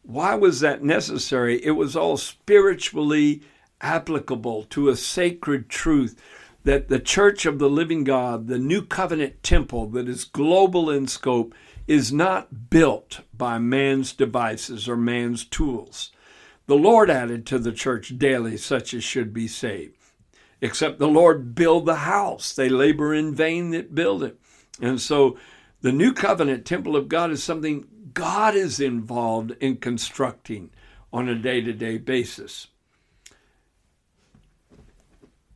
why 0.10 0.34
was 0.34 0.60
that 0.62 0.84
necessary? 0.84 1.64
It 1.64 1.72
was 1.72 1.96
all 1.96 2.18
spiritually 2.18 3.44
applicable 3.80 4.64
to 4.72 4.90
a 4.90 4.96
sacred 4.96 5.70
truth 5.70 6.20
that 6.64 6.88
the 6.88 7.00
church 7.00 7.46
of 7.46 7.60
the 7.60 7.70
living 7.70 8.04
God, 8.04 8.48
the 8.48 8.58
new 8.58 8.82
covenant 8.82 9.44
temple 9.44 9.86
that 9.92 10.10
is 10.10 10.24
global 10.26 10.90
in 10.90 11.08
scope, 11.08 11.54
is 11.86 12.12
not 12.12 12.72
built 12.72 13.22
by 13.38 13.60
man's 13.60 14.12
devices 14.12 14.90
or 14.90 14.98
man's 14.98 15.46
tools. 15.46 16.12
The 16.66 16.76
Lord 16.76 17.12
added 17.12 17.46
to 17.46 17.60
the 17.60 17.72
church 17.72 18.18
daily 18.18 18.58
such 18.58 18.96
as 18.96 19.04
should 19.04 19.32
be 19.32 19.48
saved. 19.48 19.96
Except 20.60 20.98
the 20.98 21.08
Lord 21.08 21.54
build 21.54 21.86
the 21.86 21.96
house, 21.96 22.52
they 22.56 22.68
labor 22.68 23.14
in 23.14 23.36
vain 23.36 23.70
that 23.72 23.94
build 23.94 24.24
it. 24.24 24.40
And 24.82 25.00
so 25.00 25.38
the 25.82 25.92
new 25.92 26.14
covenant 26.14 26.66
temple 26.66 26.96
of 26.96 27.10
God 27.10 27.30
is 27.30 27.44
something 27.44 27.86
God 28.20 28.54
is 28.54 28.82
involved 28.82 29.52
in 29.62 29.78
constructing 29.78 30.72
on 31.14 31.30
a 31.30 31.36
day 31.36 31.62
to 31.62 31.72
day 31.72 31.98
basis. 31.98 32.68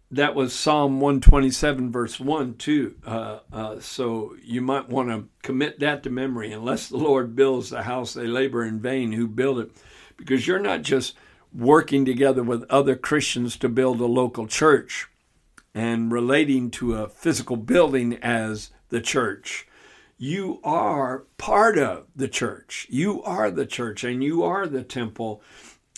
That 0.10 0.34
was 0.34 0.54
Psalm 0.54 1.02
127, 1.02 1.92
verse 1.92 2.22
1, 2.22 2.54
too. 2.54 2.96
Uh, 3.06 3.40
uh, 3.52 3.80
so 3.82 4.38
you 4.42 4.62
might 4.62 4.88
want 4.88 5.10
to 5.10 5.28
commit 5.42 5.82
that 5.82 6.04
to 6.04 6.10
memory. 6.10 6.54
Unless 6.54 6.88
the 6.88 6.96
Lord 6.96 7.36
builds 7.36 7.70
the 7.70 7.84
house, 7.84 8.14
they 8.14 8.28
labor 8.28 8.64
in 8.64 8.80
vain 8.80 9.12
who 9.12 9.28
build 9.28 9.60
it. 9.60 9.72
Because 10.16 10.48
you're 10.48 10.58
not 10.58 10.84
just 10.84 11.18
working 11.54 12.06
together 12.06 12.44
with 12.44 12.64
other 12.70 12.96
Christians 12.96 13.58
to 13.58 13.68
build 13.68 14.00
a 14.00 14.06
local 14.06 14.48
church 14.48 15.10
and 15.76 16.14
relating 16.14 16.72
to 16.72 16.96
a 16.96 17.10
physical 17.10 17.58
building 17.58 18.18
as 18.22 18.72
the 18.88 19.02
church 19.02 19.68
you 20.18 20.60
are 20.64 21.26
part 21.38 21.78
of 21.78 22.06
the 22.16 22.28
church. 22.28 22.88
You 22.90 23.22
are 23.24 23.52
the 23.52 23.66
church 23.66 24.04
and 24.04 24.24
you 24.24 24.44
are 24.44 24.68
the 24.68 24.84
temple. 24.84 25.42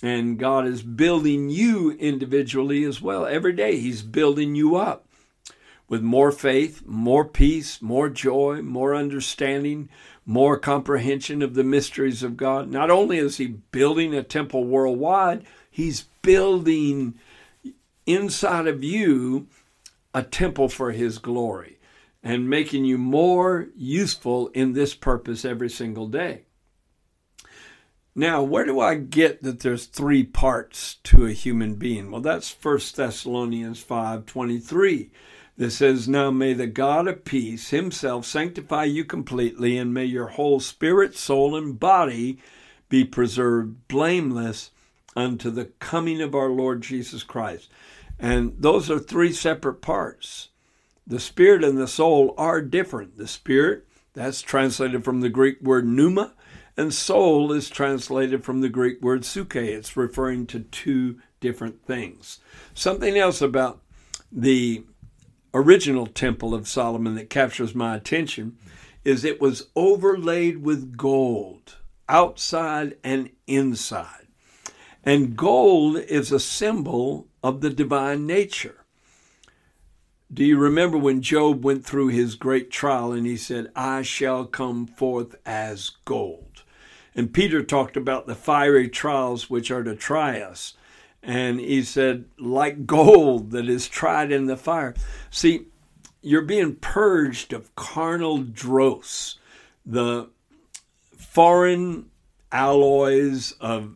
And 0.04 0.38
God 0.40 0.68
is 0.68 0.82
building 0.84 1.50
you 1.50 1.92
individually 1.92 2.84
as 2.84 3.02
well. 3.02 3.26
Every 3.26 3.54
day, 3.54 3.78
He's 3.80 4.02
building 4.02 4.56
you 4.56 4.76
up. 4.76 5.06
with 5.88 6.02
more 6.02 6.32
faith, 6.32 6.84
more 6.86 7.24
peace, 7.26 7.82
more 7.82 8.10
joy, 8.10 8.62
more 8.62 8.96
understanding, 8.96 9.90
more 10.26 10.58
comprehension 10.58 11.42
of 11.44 11.54
the 11.54 11.64
mysteries 11.64 12.24
of 12.24 12.36
God. 12.38 12.70
Not 12.72 12.90
only 12.90 13.18
is 13.18 13.38
He 13.38 13.48
building 13.48 14.14
a 14.16 14.24
temple 14.24 14.64
worldwide, 14.64 15.46
He's 15.70 16.06
building 16.22 17.16
inside 18.06 18.68
of 18.68 18.84
you 18.84 19.48
a 20.14 20.24
temple 20.24 20.70
for 20.70 20.92
His 20.92 21.20
glory 21.20 21.78
and 22.26 22.50
making 22.50 22.84
you 22.84 22.98
more 22.98 23.68
useful 23.76 24.48
in 24.48 24.74
this 24.74 24.96
purpose 24.96 25.46
every 25.46 25.70
single 25.70 26.08
day. 26.08 26.42
Now, 28.16 28.42
where 28.42 28.66
do 28.66 28.80
I 28.80 28.96
get 28.96 29.44
that 29.44 29.60
there's 29.60 29.86
three 29.86 30.24
parts 30.24 30.96
to 31.04 31.28
a 31.28 31.34
human 31.34 31.76
being? 31.76 32.10
Well, 32.10 32.22
that's 32.22 32.50
1 32.50 32.96
Thessalonians 32.96 33.80
5:23. 33.80 35.12
That 35.58 35.70
says, 35.72 36.08
"Now 36.08 36.32
may 36.32 36.54
the 36.54 36.68
God 36.68 37.08
of 37.08 37.26
peace 37.26 37.70
himself 37.70 38.26
sanctify 38.26 38.86
you 38.86 39.06
completely, 39.06 39.78
and 39.78 39.94
may 39.94 40.06
your 40.06 40.30
whole 40.30 40.60
spirit, 40.60 41.16
soul, 41.16 41.56
and 41.56 41.80
body 41.80 42.40
be 42.90 43.06
preserved 43.06 43.88
blameless 43.88 44.72
unto 45.16 45.52
the 45.52 45.66
coming 45.80 46.22
of 46.22 46.34
our 46.34 46.50
Lord 46.50 46.82
Jesus 46.82 47.22
Christ." 47.22 47.70
And 48.18 48.56
those 48.58 48.90
are 48.90 49.00
three 49.00 49.32
separate 49.32 49.82
parts. 49.82 50.50
The 51.08 51.20
spirit 51.20 51.64
and 51.64 51.78
the 51.78 51.88
soul 51.88 52.34
are 52.38 52.62
different. 52.62 53.18
The 53.18 53.28
spirit, 53.28 53.88
that's 54.14 54.42
translated 54.42 55.04
from 55.04 55.22
the 55.22 55.30
Greek 55.30 55.62
word 55.62 55.86
pneuma, 55.86 56.34
and 56.78 56.94
soul 56.94 57.52
is 57.52 57.70
translated 57.70 58.44
from 58.44 58.62
the 58.62 58.70
Greek 58.70 59.02
word 59.02 59.24
psyche. 59.24 59.70
It's 59.70 59.96
referring 59.96 60.48
to 60.48 60.62
two 60.62 61.20
different 61.40 61.86
things. 61.86 62.40
Something 62.74 63.18
else 63.18 63.42
about 63.42 63.82
the 64.32 64.84
original 65.54 66.08
Temple 66.08 66.54
of 66.54 66.68
Solomon 66.68 67.16
that 67.16 67.30
captures 67.30 67.76
my 67.76 67.96
attention 67.96 68.58
is 69.04 69.24
it 69.24 69.40
was 69.40 69.68
overlaid 69.76 70.64
with 70.64 70.98
gold, 70.98 71.78
outside 72.10 72.98
and 73.04 73.30
inside. 73.48 74.28
And 75.04 75.38
gold 75.38 75.98
is 75.98 76.32
a 76.32 76.40
symbol 76.40 77.28
of 77.44 77.62
the 77.62 77.70
divine 77.70 78.26
nature. 78.26 78.85
Do 80.36 80.44
you 80.44 80.58
remember 80.58 80.98
when 80.98 81.22
Job 81.22 81.64
went 81.64 81.86
through 81.86 82.10
his 82.10 82.36
great 82.36 82.70
trial 82.70 83.14
and 83.14 83.26
he 83.26 83.38
said, 83.38 83.72
I 83.74 84.02
shall 84.02 84.44
come 84.44 84.86
forth 84.86 85.34
as 85.46 85.92
gold? 86.04 86.64
And 87.16 87.34
Peter 87.34 87.64
talked 87.64 87.96
about 87.96 88.28
the 88.28 88.36
fiery 88.36 88.90
trials 88.90 89.50
which 89.50 89.72
are 89.72 89.84
to 89.86 89.96
try 89.96 90.42
us. 90.42 90.74
And 91.24 91.62
he 91.62 91.84
said, 91.84 92.26
like 92.38 92.86
gold 92.86 93.52
that 93.52 93.70
is 93.70 93.88
tried 93.88 94.30
in 94.30 94.48
the 94.48 94.58
fire. 94.58 94.94
See, 95.30 95.68
you're 96.22 96.42
being 96.42 96.76
purged 96.76 97.54
of 97.54 97.74
carnal 97.78 98.40
dross, 98.40 99.40
the 99.86 100.30
foreign 101.18 102.08
alloys 102.52 103.54
of 103.62 103.96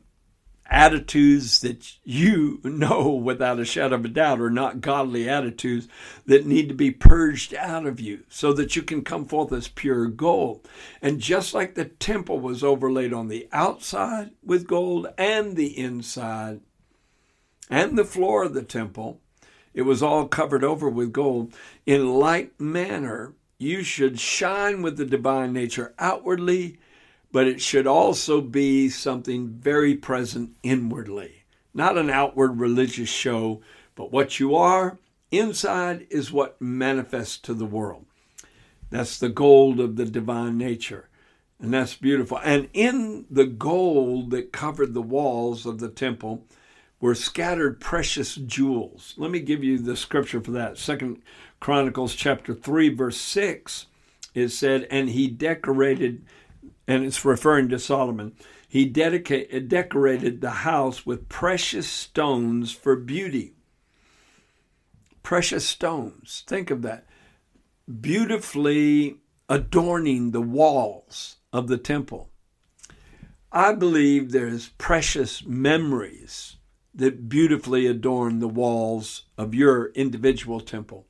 attitudes 0.69 1.59
that 1.61 1.93
you 2.03 2.59
know 2.63 3.09
without 3.09 3.59
a 3.59 3.65
shadow 3.65 3.95
of 3.95 4.05
a 4.05 4.07
doubt 4.07 4.39
are 4.39 4.49
not 4.49 4.81
godly 4.81 5.27
attitudes 5.27 5.87
that 6.25 6.45
need 6.45 6.69
to 6.69 6.75
be 6.75 6.91
purged 6.91 7.53
out 7.55 7.85
of 7.85 7.99
you 7.99 8.23
so 8.29 8.53
that 8.53 8.75
you 8.75 8.81
can 8.81 9.03
come 9.03 9.25
forth 9.25 9.51
as 9.51 9.67
pure 9.67 10.07
gold. 10.07 10.67
And 11.01 11.19
just 11.19 11.53
like 11.53 11.75
the 11.75 11.85
temple 11.85 12.39
was 12.39 12.63
overlaid 12.63 13.13
on 13.13 13.27
the 13.27 13.47
outside 13.51 14.31
with 14.43 14.67
gold 14.67 15.07
and 15.17 15.55
the 15.55 15.77
inside 15.77 16.61
and 17.69 17.97
the 17.97 18.05
floor 18.05 18.43
of 18.43 18.53
the 18.53 18.63
temple, 18.63 19.21
it 19.73 19.83
was 19.83 20.01
all 20.01 20.27
covered 20.27 20.63
over 20.63 20.89
with 20.89 21.13
gold. 21.13 21.53
In 21.85 22.19
like 22.19 22.59
manner, 22.59 23.33
you 23.59 23.83
should 23.83 24.19
shine 24.19 24.81
with 24.81 24.97
the 24.97 25.05
divine 25.05 25.53
nature 25.53 25.93
outwardly 25.99 26.78
but 27.31 27.47
it 27.47 27.61
should 27.61 27.87
also 27.87 28.41
be 28.41 28.89
something 28.89 29.49
very 29.49 29.95
present 29.95 30.51
inwardly. 30.63 31.43
Not 31.73 31.97
an 31.97 32.09
outward 32.09 32.59
religious 32.59 33.09
show, 33.09 33.61
but 33.95 34.11
what 34.11 34.39
you 34.39 34.55
are 34.55 34.97
inside 35.31 36.07
is 36.09 36.31
what 36.31 36.59
manifests 36.61 37.37
to 37.39 37.53
the 37.53 37.65
world. 37.65 38.05
That's 38.89 39.19
the 39.19 39.29
gold 39.29 39.79
of 39.79 39.95
the 39.95 40.05
divine 40.05 40.57
nature. 40.57 41.09
And 41.59 41.73
that's 41.73 41.95
beautiful. 41.95 42.39
And 42.43 42.69
in 42.73 43.25
the 43.29 43.45
gold 43.45 44.31
that 44.31 44.51
covered 44.51 44.93
the 44.93 45.01
walls 45.01 45.65
of 45.65 45.79
the 45.79 45.89
temple 45.89 46.45
were 46.99 47.15
scattered 47.15 47.79
precious 47.79 48.35
jewels. 48.35 49.13
Let 49.17 49.31
me 49.31 49.39
give 49.39 49.63
you 49.63 49.77
the 49.77 49.95
scripture 49.95 50.41
for 50.41 50.51
that. 50.51 50.77
Second 50.77 51.21
Chronicles 51.59 52.15
chapter 52.15 52.53
3 52.53 52.89
verse 52.89 53.17
6 53.17 53.87
it 54.33 54.49
said 54.49 54.87
and 54.89 55.09
he 55.09 55.27
decorated 55.27 56.23
and 56.89 57.05
it's 57.05 57.23
referring 57.23 57.69
to 57.69 57.77
Solomon. 57.77 58.33
He 58.67 58.85
dedicated, 58.85 59.69
decorated 59.69 60.41
the 60.41 60.49
house 60.49 61.05
with 61.05 61.29
precious 61.29 61.87
stones 61.87 62.71
for 62.71 62.95
beauty. 62.95 63.53
Precious 65.21 65.67
stones. 65.67 66.43
Think 66.47 66.71
of 66.71 66.81
that. 66.81 67.05
Beautifully 68.01 69.17
adorning 69.47 70.31
the 70.31 70.41
walls 70.41 71.35
of 71.53 71.67
the 71.67 71.77
temple. 71.77 72.31
I 73.51 73.73
believe 73.73 74.31
there's 74.31 74.69
precious 74.69 75.45
memories 75.45 76.57
that 76.95 77.29
beautifully 77.29 77.85
adorn 77.85 78.39
the 78.39 78.47
walls 78.47 79.25
of 79.37 79.53
your 79.53 79.89
individual 79.91 80.59
temple. 80.59 81.05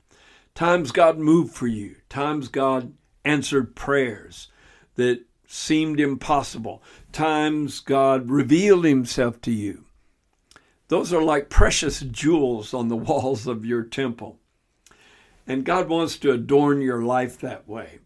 Times 0.54 0.92
God 0.92 1.18
moved 1.18 1.54
for 1.54 1.66
you, 1.66 1.96
times 2.10 2.48
God 2.48 2.92
answered 3.24 3.74
prayers 3.74 4.48
that 4.96 5.24
seemed 5.52 5.98
impossible. 5.98 6.80
Times 7.10 7.80
God 7.80 8.30
revealed 8.30 8.84
himself 8.84 9.40
to 9.42 9.50
you. 9.50 9.84
Those 10.86 11.12
are 11.12 11.22
like 11.22 11.50
precious 11.50 12.00
jewels 12.00 12.72
on 12.72 12.86
the 12.86 12.96
walls 13.10 13.48
of 13.48 13.64
your 13.64 13.82
temple. 13.82 14.38
And 15.48 15.64
God 15.64 15.88
wants 15.88 16.18
to 16.18 16.30
adorn 16.30 16.80
your 16.80 17.02
life 17.02 17.36
that 17.40 17.68
way. 17.68 17.98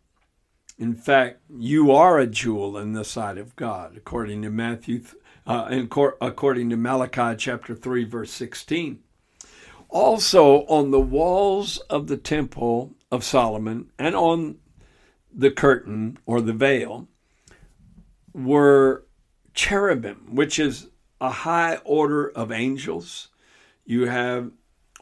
In 0.79 0.95
fact, 0.95 1.41
you 1.55 1.93
are 1.93 2.19
a 2.19 2.27
jewel 2.27 2.79
in 2.79 2.95
the 2.95 3.05
sight 3.05 3.37
of 3.37 3.55
God, 3.57 3.95
according 3.97 4.41
to 4.43 4.51
Matthew, 4.51 5.03
uh, 5.47 5.85
according 6.23 6.71
to 6.71 6.77
Malachi 6.77 7.37
chapter 7.37 7.75
3, 7.75 8.05
verse 8.05 8.31
16. 8.33 9.01
Also, 9.91 10.65
on 10.67 10.91
the 10.91 11.01
walls 11.01 11.77
of 11.91 12.07
the 12.07 12.17
temple 12.17 12.95
of 13.13 13.23
Solomon 13.23 13.91
and 13.99 14.17
on 14.17 14.57
the 15.33 15.51
curtain 15.51 16.19
or 16.25 16.41
the 16.41 16.55
veil, 16.55 17.07
were 18.35 19.07
cherubim, 19.55 20.35
which 20.35 20.59
is 20.59 20.89
a 21.21 21.31
high 21.31 21.77
order 21.85 22.29
of 22.29 22.53
angels. 22.53 23.29
You 23.87 24.07
have 24.07 24.51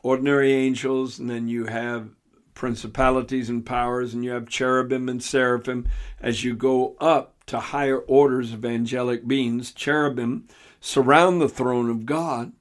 ordinary 0.02 0.52
angels, 0.52 1.18
and 1.18 1.30
then 1.30 1.48
you 1.48 1.66
have 1.66 2.10
principalities 2.54 3.48
and 3.48 3.64
powers, 3.64 4.12
and 4.12 4.24
you 4.24 4.30
have 4.30 4.48
cherubim 4.48 5.08
and 5.08 5.22
seraphim. 5.22 5.88
As 6.20 6.44
you 6.44 6.54
go 6.54 6.96
up 7.00 7.44
to 7.46 7.58
higher 7.58 7.98
orders 7.98 8.52
of 8.52 8.64
angelic 8.64 9.26
beings, 9.26 9.72
cherubim 9.72 10.46
surround 10.80 11.40
the 11.40 11.48
throne 11.48 11.88
of 11.88 12.06
God, 12.06 12.52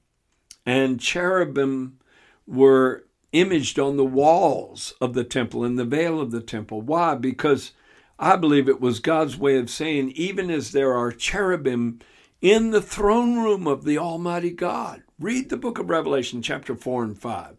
and 0.66 1.00
cherubim 1.00 1.98
were 2.48 3.06
imaged 3.32 3.80
on 3.80 3.98
the 3.98 4.06
walls 4.06 4.94
of 5.02 5.14
the 5.14 5.24
temple 5.24 5.64
in 5.66 5.76
the 5.76 5.86
veil 5.86 6.20
of 6.20 6.32
the 6.32 6.42
temple. 6.42 6.82
Why? 6.82 7.16
Because 7.16 7.72
I 8.24 8.36
believe 8.36 8.70
it 8.70 8.80
was 8.80 9.00
God's 9.00 9.36
way 9.36 9.58
of 9.58 9.72
saying, 9.72 10.12
even 10.12 10.52
as 10.52 10.74
there 10.74 10.94
are 10.94 11.12
cherubim 11.12 12.02
in 12.40 12.70
the 12.70 12.82
throne 12.82 13.40
room 13.40 13.66
of 13.66 13.84
the 13.84 13.98
Almighty 13.98 14.52
God. 14.52 15.02
Read 15.20 15.50
the 15.50 15.58
book 15.58 15.80
of 15.80 15.90
Revelation, 15.90 16.44
chapter 16.44 16.76
4 16.76 17.04
and 17.04 17.20
5. 17.20 17.56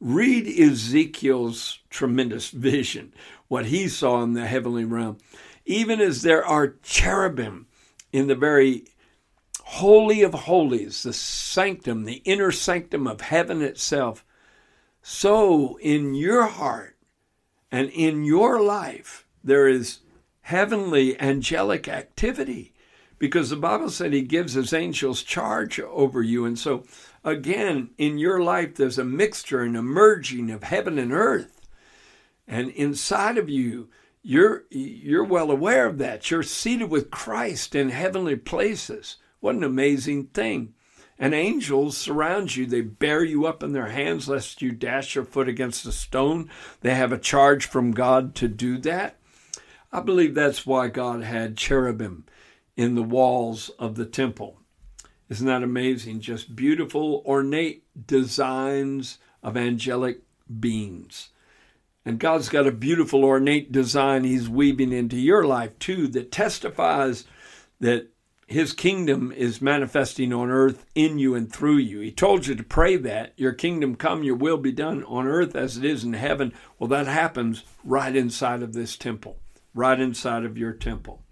Read 0.00 0.46
Ezekiel's 0.46 1.80
tremendous 1.90 2.48
vision, 2.48 3.12
what 3.48 3.66
he 3.66 3.86
saw 3.86 4.22
in 4.22 4.32
the 4.32 4.46
heavenly 4.46 4.86
realm. 4.86 5.18
Even 5.66 6.00
as 6.00 6.22
there 6.22 6.44
are 6.44 6.76
cherubim 6.82 7.66
in 8.10 8.28
the 8.28 8.34
very 8.34 8.84
holy 9.62 10.22
of 10.22 10.32
holies, 10.32 11.02
the 11.02 11.12
sanctum, 11.12 12.04
the 12.04 12.22
inner 12.24 12.50
sanctum 12.50 13.06
of 13.06 13.20
heaven 13.20 13.60
itself, 13.60 14.24
so 15.02 15.78
in 15.82 16.14
your 16.14 16.46
heart 16.46 16.96
and 17.70 17.90
in 17.90 18.24
your 18.24 18.62
life, 18.62 19.26
there 19.44 19.68
is 19.68 20.00
heavenly 20.42 21.20
angelic 21.20 21.88
activity 21.88 22.72
because 23.18 23.50
the 23.50 23.56
Bible 23.56 23.90
said 23.90 24.12
he 24.12 24.22
gives 24.22 24.52
his 24.54 24.72
angels 24.72 25.22
charge 25.22 25.80
over 25.80 26.22
you. 26.22 26.44
And 26.44 26.58
so, 26.58 26.84
again, 27.24 27.90
in 27.98 28.18
your 28.18 28.40
life, 28.40 28.76
there's 28.76 28.98
a 28.98 29.04
mixture 29.04 29.62
and 29.62 29.76
a 29.76 29.82
merging 29.82 30.50
of 30.50 30.62
heaven 30.62 30.98
and 30.98 31.12
earth. 31.12 31.68
And 32.46 32.70
inside 32.70 33.36
of 33.36 33.48
you, 33.48 33.88
you're, 34.22 34.64
you're 34.70 35.24
well 35.24 35.50
aware 35.50 35.86
of 35.86 35.98
that. 35.98 36.30
You're 36.30 36.42
seated 36.42 36.90
with 36.90 37.10
Christ 37.10 37.74
in 37.74 37.90
heavenly 37.90 38.36
places. 38.36 39.16
What 39.40 39.54
an 39.56 39.64
amazing 39.64 40.26
thing. 40.28 40.74
and 41.18 41.34
angels 41.34 41.96
surround 41.96 42.54
you. 42.54 42.66
They 42.66 42.80
bear 42.80 43.24
you 43.24 43.46
up 43.46 43.62
in 43.62 43.72
their 43.72 43.88
hands 43.88 44.28
lest 44.28 44.62
you 44.62 44.70
dash 44.70 45.14
your 45.14 45.24
foot 45.24 45.48
against 45.48 45.86
a 45.86 45.92
stone. 45.92 46.48
They 46.80 46.94
have 46.94 47.12
a 47.12 47.18
charge 47.18 47.66
from 47.66 47.90
God 47.90 48.34
to 48.36 48.48
do 48.48 48.78
that. 48.78 49.16
I 49.90 50.00
believe 50.00 50.34
that's 50.34 50.66
why 50.66 50.88
God 50.88 51.22
had 51.22 51.56
cherubim 51.56 52.24
in 52.76 52.94
the 52.94 53.02
walls 53.02 53.70
of 53.78 53.94
the 53.94 54.06
temple. 54.06 54.60
Isn't 55.28 55.46
that 55.46 55.62
amazing? 55.62 56.20
Just 56.20 56.54
beautiful, 56.54 57.22
ornate 57.26 57.84
designs 58.06 59.18
of 59.42 59.56
angelic 59.56 60.20
beings. 60.60 61.30
And 62.04 62.18
God's 62.18 62.48
got 62.48 62.66
a 62.66 62.72
beautiful, 62.72 63.24
ornate 63.24 63.70
design 63.70 64.24
He's 64.24 64.48
weaving 64.48 64.92
into 64.92 65.16
your 65.16 65.44
life 65.44 65.78
too 65.78 66.08
that 66.08 66.32
testifies 66.32 67.24
that 67.80 68.08
His 68.46 68.72
kingdom 68.72 69.30
is 69.32 69.60
manifesting 69.60 70.32
on 70.32 70.48
earth 70.50 70.86
in 70.94 71.18
you 71.18 71.34
and 71.34 71.52
through 71.52 71.76
you. 71.76 72.00
He 72.00 72.10
told 72.10 72.46
you 72.46 72.54
to 72.54 72.62
pray 72.62 72.96
that 72.96 73.34
your 73.36 73.52
kingdom 73.52 73.94
come, 73.94 74.22
your 74.22 74.36
will 74.36 74.56
be 74.56 74.72
done 74.72 75.04
on 75.04 75.26
earth 75.26 75.54
as 75.54 75.76
it 75.76 75.84
is 75.84 76.04
in 76.04 76.14
heaven. 76.14 76.54
Well, 76.78 76.88
that 76.88 77.06
happens 77.06 77.64
right 77.84 78.16
inside 78.16 78.62
of 78.62 78.72
this 78.72 78.96
temple, 78.96 79.38
right 79.78 80.00
inside 80.00 80.44
of 80.44 80.58
your 80.58 80.72
temple. 80.72 81.22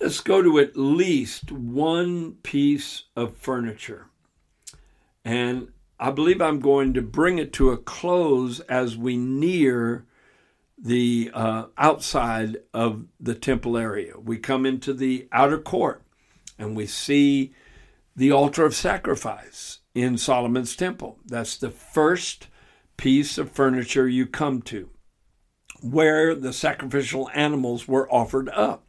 Let's 0.00 0.20
go 0.20 0.40
to 0.40 0.58
at 0.60 0.76
least 0.76 1.52
one 1.52 2.34
piece 2.42 3.04
of 3.16 3.36
furniture. 3.36 4.06
And 5.24 5.72
I 5.98 6.12
believe 6.12 6.40
I'm 6.40 6.60
going 6.60 6.94
to 6.94 7.02
bring 7.02 7.38
it 7.38 7.52
to 7.54 7.70
a 7.70 7.76
close 7.76 8.60
as 8.60 8.96
we 8.96 9.16
near 9.16 10.06
the 10.78 11.30
uh, 11.34 11.64
outside 11.76 12.58
of 12.72 13.04
the 13.18 13.34
temple 13.34 13.76
area. 13.76 14.14
We 14.18 14.38
come 14.38 14.64
into 14.64 14.94
the 14.94 15.28
outer 15.32 15.58
court 15.58 16.02
and 16.58 16.74
we 16.74 16.86
see 16.86 17.52
the 18.16 18.32
altar 18.32 18.64
of 18.64 18.74
sacrifice 18.74 19.80
in 19.94 20.16
Solomon's 20.16 20.76
temple. 20.76 21.18
That's 21.26 21.58
the 21.58 21.70
first 21.70 22.46
piece 22.96 23.36
of 23.36 23.50
furniture 23.50 24.08
you 24.08 24.26
come 24.26 24.62
to 24.62 24.88
where 25.82 26.34
the 26.34 26.52
sacrificial 26.52 27.30
animals 27.34 27.86
were 27.88 28.10
offered 28.12 28.48
up. 28.50 28.84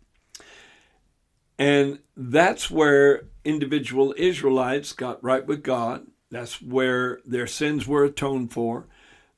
And 1.58 2.00
that's 2.18 2.72
where 2.72 3.26
individual 3.46 4.16
Israelites 4.18 4.94
got 4.94 5.24
right 5.24 5.46
with 5.46 5.64
God. 5.64 6.08
That's 6.30 6.62
where 6.62 7.20
their 7.26 7.48
sins 7.48 7.86
were 7.86 8.06
atoned 8.06 8.52
for. 8.52 8.88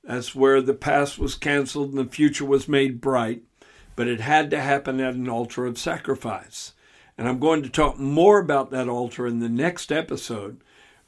That's 0.03 0.35
where 0.35 0.61
the 0.61 0.73
past 0.73 1.17
was 1.17 1.35
canceled 1.35 1.89
and 1.89 1.97
the 1.97 2.11
future 2.11 2.45
was 2.45 2.67
made 2.67 3.01
bright. 3.01 3.43
But 3.95 4.07
it 4.07 4.21
had 4.21 4.49
to 4.51 4.59
happen 4.59 4.99
at 4.99 5.15
an 5.15 5.29
altar 5.29 5.65
of 5.65 5.77
sacrifice. 5.77 6.73
And 7.17 7.27
I'm 7.27 7.39
going 7.39 7.61
to 7.63 7.69
talk 7.69 7.99
more 7.99 8.39
about 8.39 8.71
that 8.71 8.89
altar 8.89 9.27
in 9.27 9.39
the 9.39 9.49
next 9.49 9.91
episode. 9.91 10.61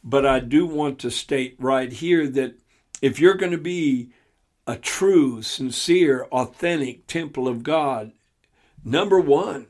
But 0.03 0.25
I 0.25 0.39
do 0.39 0.65
want 0.65 0.99
to 0.99 1.11
state 1.11 1.55
right 1.59 1.91
here 1.91 2.27
that 2.27 2.59
if 3.01 3.19
you're 3.19 3.33
going 3.35 3.51
to 3.51 3.57
be 3.57 4.11
a 4.67 4.75
true, 4.77 5.41
sincere, 5.41 6.25
authentic 6.31 7.07
temple 7.07 7.47
of 7.47 7.63
God, 7.63 8.11
number 8.83 9.19
one, 9.19 9.67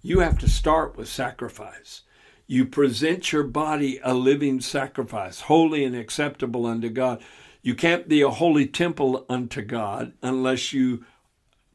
you 0.00 0.20
have 0.20 0.38
to 0.38 0.48
start 0.48 0.96
with 0.96 1.08
sacrifice. 1.08 2.02
You 2.46 2.64
present 2.64 3.30
your 3.30 3.42
body 3.42 4.00
a 4.02 4.14
living 4.14 4.60
sacrifice, 4.60 5.42
holy 5.42 5.84
and 5.84 5.94
acceptable 5.94 6.64
unto 6.64 6.88
God. 6.88 7.22
You 7.60 7.74
can't 7.74 8.08
be 8.08 8.22
a 8.22 8.30
holy 8.30 8.66
temple 8.66 9.26
unto 9.28 9.60
God 9.60 10.14
unless 10.22 10.72
you 10.72 11.04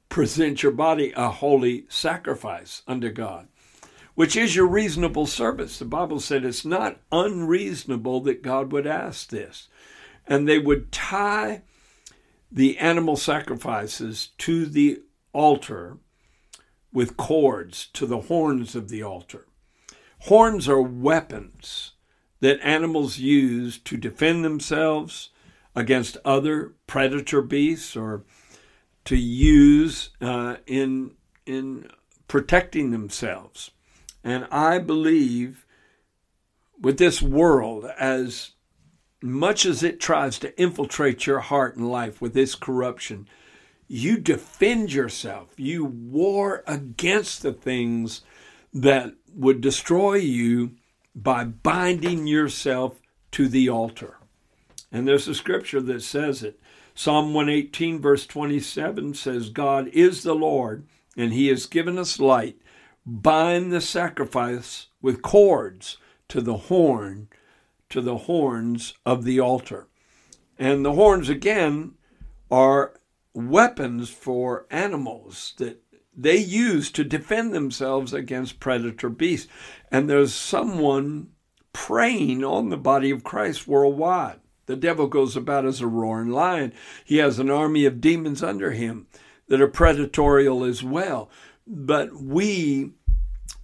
present 0.09 0.63
your 0.63 0.71
body 0.71 1.13
a 1.15 1.29
holy 1.29 1.85
sacrifice 1.89 2.81
unto 2.87 3.11
God, 3.11 3.47
which 4.15 4.35
is 4.35 4.55
your 4.55 4.67
reasonable 4.67 5.27
service. 5.27 5.77
The 5.77 5.85
Bible 5.85 6.19
said 6.19 6.43
it's 6.43 6.65
not 6.65 6.99
unreasonable 7.11 8.21
that 8.21 8.41
God 8.41 8.71
would 8.71 8.87
ask 8.87 9.29
this. 9.29 9.67
And 10.25 10.47
they 10.47 10.57
would 10.57 10.91
tie 10.91 11.63
the 12.53 12.77
animal 12.77 13.15
sacrifices 13.15 14.29
to 14.37 14.67
the 14.67 15.01
altar 15.33 15.97
with 16.93 17.17
cords 17.17 17.87
to 17.93 18.05
the 18.05 18.21
horns 18.21 18.75
of 18.75 18.89
the 18.89 19.01
altar. 19.01 19.47
Horns 20.19 20.69
are 20.69 20.81
weapons 20.81 21.93
that 22.41 22.59
animals 22.61 23.17
use 23.17 23.79
to 23.79 23.97
defend 23.97 24.45
themselves 24.45 25.29
against 25.75 26.17
other 26.23 26.73
predator 26.85 27.41
beasts 27.41 27.95
or 27.95 28.23
to 29.05 29.17
use 29.17 30.11
uh, 30.21 30.57
in, 30.67 31.15
in 31.47 31.89
protecting 32.27 32.91
themselves. 32.91 33.71
And 34.23 34.45
I 34.51 34.77
believe 34.77 35.65
with 36.79 36.99
this 36.99 37.21
world, 37.21 37.85
as 37.97 38.51
much 39.23 39.65
as 39.65 39.83
it 39.83 39.99
tries 39.99 40.37
to 40.39 40.59
infiltrate 40.61 41.25
your 41.25 41.39
heart 41.39 41.75
and 41.75 41.89
life 41.89 42.21
with 42.21 42.33
this 42.33 42.55
corruption, 42.55 43.27
you 43.87 44.17
defend 44.17 44.91
yourself. 44.91 45.49
You 45.57 45.85
war 45.85 46.63
against 46.67 47.41
the 47.41 47.53
things 47.53 48.21
that 48.73 49.13
would 49.33 49.61
destroy 49.61 50.15
you 50.15 50.71
by 51.15 51.43
binding 51.43 52.27
yourself 52.27 52.99
to 53.31 53.47
the 53.47 53.69
altar. 53.69 54.17
And 54.91 55.07
there's 55.07 55.27
a 55.27 55.35
scripture 55.35 55.81
that 55.81 56.01
says 56.01 56.43
it. 56.43 56.59
Psalm 56.95 57.33
118, 57.33 57.99
verse 57.99 58.27
27 58.27 59.15
says, 59.15 59.49
God 59.49 59.87
is 59.87 60.23
the 60.23 60.35
Lord, 60.35 60.85
and 61.17 61.33
he 61.33 61.47
has 61.47 61.65
given 61.65 61.97
us 61.97 62.19
light. 62.19 62.57
Bind 63.05 63.71
the 63.71 63.81
sacrifice 63.81 64.87
with 65.01 65.21
cords 65.21 65.97
to 66.29 66.41
the 66.41 66.57
horn, 66.57 67.29
to 67.93 68.01
the 68.01 68.17
horns 68.17 68.95
of 69.05 69.23
the 69.23 69.39
altar. 69.39 69.87
And 70.57 70.83
the 70.83 70.93
horns, 70.93 71.29
again, 71.29 71.93
are 72.49 72.99
weapons 73.35 74.09
for 74.09 74.65
animals 74.71 75.53
that 75.57 75.79
they 76.15 76.37
use 76.37 76.91
to 76.91 77.03
defend 77.03 77.53
themselves 77.53 78.11
against 78.11 78.59
predator 78.59 79.09
beasts. 79.09 79.47
And 79.91 80.09
there's 80.09 80.33
someone 80.33 81.29
preying 81.71 82.43
on 82.43 82.69
the 82.69 82.77
body 82.77 83.11
of 83.11 83.23
Christ 83.23 83.67
worldwide. 83.67 84.39
The 84.65 84.75
devil 84.75 85.05
goes 85.05 85.35
about 85.35 85.65
as 85.65 85.79
a 85.79 85.87
roaring 85.87 86.29
lion. 86.29 86.73
He 87.05 87.17
has 87.17 87.37
an 87.37 87.51
army 87.51 87.85
of 87.85 88.01
demons 88.01 88.41
under 88.41 88.71
him 88.71 89.05
that 89.49 89.61
are 89.61 89.67
predatorial 89.67 90.67
as 90.67 90.83
well. 90.83 91.29
But 91.67 92.15
we 92.15 92.93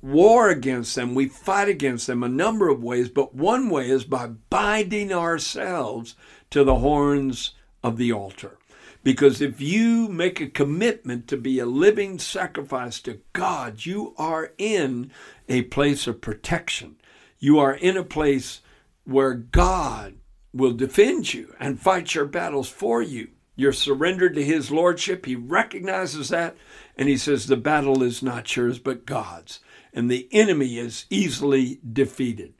war 0.01 0.49
against 0.49 0.95
them, 0.95 1.15
we 1.15 1.27
fight 1.27 1.69
against 1.69 2.07
them 2.07 2.23
a 2.23 2.29
number 2.29 2.69
of 2.69 2.83
ways, 2.83 3.09
but 3.09 3.35
one 3.35 3.69
way 3.69 3.89
is 3.89 4.03
by 4.03 4.27
binding 4.49 5.11
ourselves 5.11 6.15
to 6.51 6.63
the 6.63 6.75
horns 6.75 7.53
of 7.83 7.97
the 7.97 8.11
altar. 8.11 8.57
Because 9.03 9.41
if 9.41 9.61
you 9.61 10.07
make 10.09 10.41
a 10.41 10.47
commitment 10.47 11.27
to 11.27 11.37
be 11.37 11.59
a 11.59 11.65
living 11.65 12.19
sacrifice 12.19 12.99
to 13.01 13.21
God, 13.33 13.85
you 13.85 14.13
are 14.17 14.51
in 14.57 15.11
a 15.47 15.63
place 15.63 16.05
of 16.05 16.21
protection. 16.21 16.97
You 17.39 17.59
are 17.59 17.73
in 17.73 17.95
a 17.95 18.03
place 18.03 18.61
where 19.05 19.33
God 19.33 20.15
will 20.53 20.73
defend 20.73 21.33
you 21.33 21.55
and 21.59 21.79
fight 21.79 22.13
your 22.13 22.25
battles 22.25 22.69
for 22.69 23.01
you. 23.01 23.29
You're 23.59 23.73
surrendered 23.73 24.35
to 24.35 24.43
His 24.43 24.71
Lordship. 24.71 25.25
He 25.25 25.35
recognizes 25.35 26.29
that 26.29 26.55
and 26.97 27.09
He 27.09 27.17
says, 27.17 27.47
The 27.47 27.57
battle 27.57 28.03
is 28.03 28.23
not 28.23 28.55
yours 28.55 28.79
but 28.79 29.05
God's. 29.05 29.59
And 29.93 30.09
the 30.09 30.27
enemy 30.31 30.77
is 30.77 31.05
easily 31.09 31.79
defeated. 31.91 32.53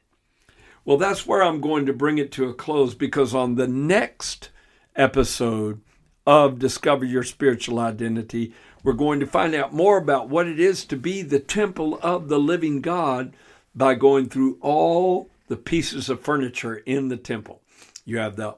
Well, 0.84 0.96
that's 0.96 1.26
where 1.26 1.42
I'm 1.42 1.60
going 1.60 1.86
to 1.86 1.92
bring 1.92 2.18
it 2.18 2.32
to 2.32 2.48
a 2.48 2.54
close 2.54 2.94
because 2.94 3.34
on 3.34 3.54
the 3.54 3.68
next 3.68 4.50
episode, 4.96 5.80
of 6.26 6.58
Discover 6.58 7.06
Your 7.06 7.22
Spiritual 7.22 7.78
Identity. 7.78 8.54
We're 8.82 8.92
going 8.92 9.20
to 9.20 9.26
find 9.26 9.54
out 9.54 9.72
more 9.72 9.98
about 9.98 10.28
what 10.28 10.46
it 10.46 10.60
is 10.60 10.84
to 10.84 10.96
be 10.96 11.22
the 11.22 11.40
temple 11.40 11.98
of 12.02 12.28
the 12.28 12.38
living 12.38 12.80
God 12.80 13.34
by 13.74 13.94
going 13.94 14.28
through 14.28 14.58
all 14.60 15.30
the 15.48 15.56
pieces 15.56 16.08
of 16.08 16.20
furniture 16.20 16.76
in 16.76 17.08
the 17.08 17.16
temple. 17.16 17.62
You 18.04 18.18
have 18.18 18.36
the 18.36 18.54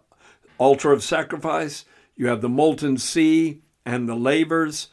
altar 0.58 0.92
of 0.92 1.02
sacrifice, 1.02 1.84
you 2.16 2.28
have 2.28 2.40
the 2.40 2.48
molten 2.48 2.98
sea 2.98 3.62
and 3.84 4.08
the 4.08 4.14
lavers, 4.14 4.88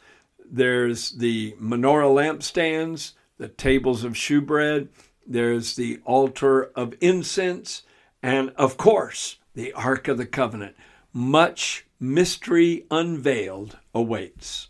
there's 0.50 1.12
the 1.12 1.52
menorah 1.60 2.12
lampstands, 2.12 3.12
the 3.38 3.48
tables 3.48 4.04
of 4.04 4.16
shewbread, 4.16 4.88
there's 5.26 5.76
the 5.76 6.00
altar 6.04 6.64
of 6.74 6.94
incense, 7.00 7.82
and 8.22 8.50
of 8.56 8.76
course, 8.76 9.38
the 9.54 9.72
Ark 9.72 10.08
of 10.08 10.18
the 10.18 10.26
Covenant. 10.26 10.74
Much 11.12 11.86
mystery 11.98 12.86
unveiled 12.90 13.78
awaits. 13.94 14.69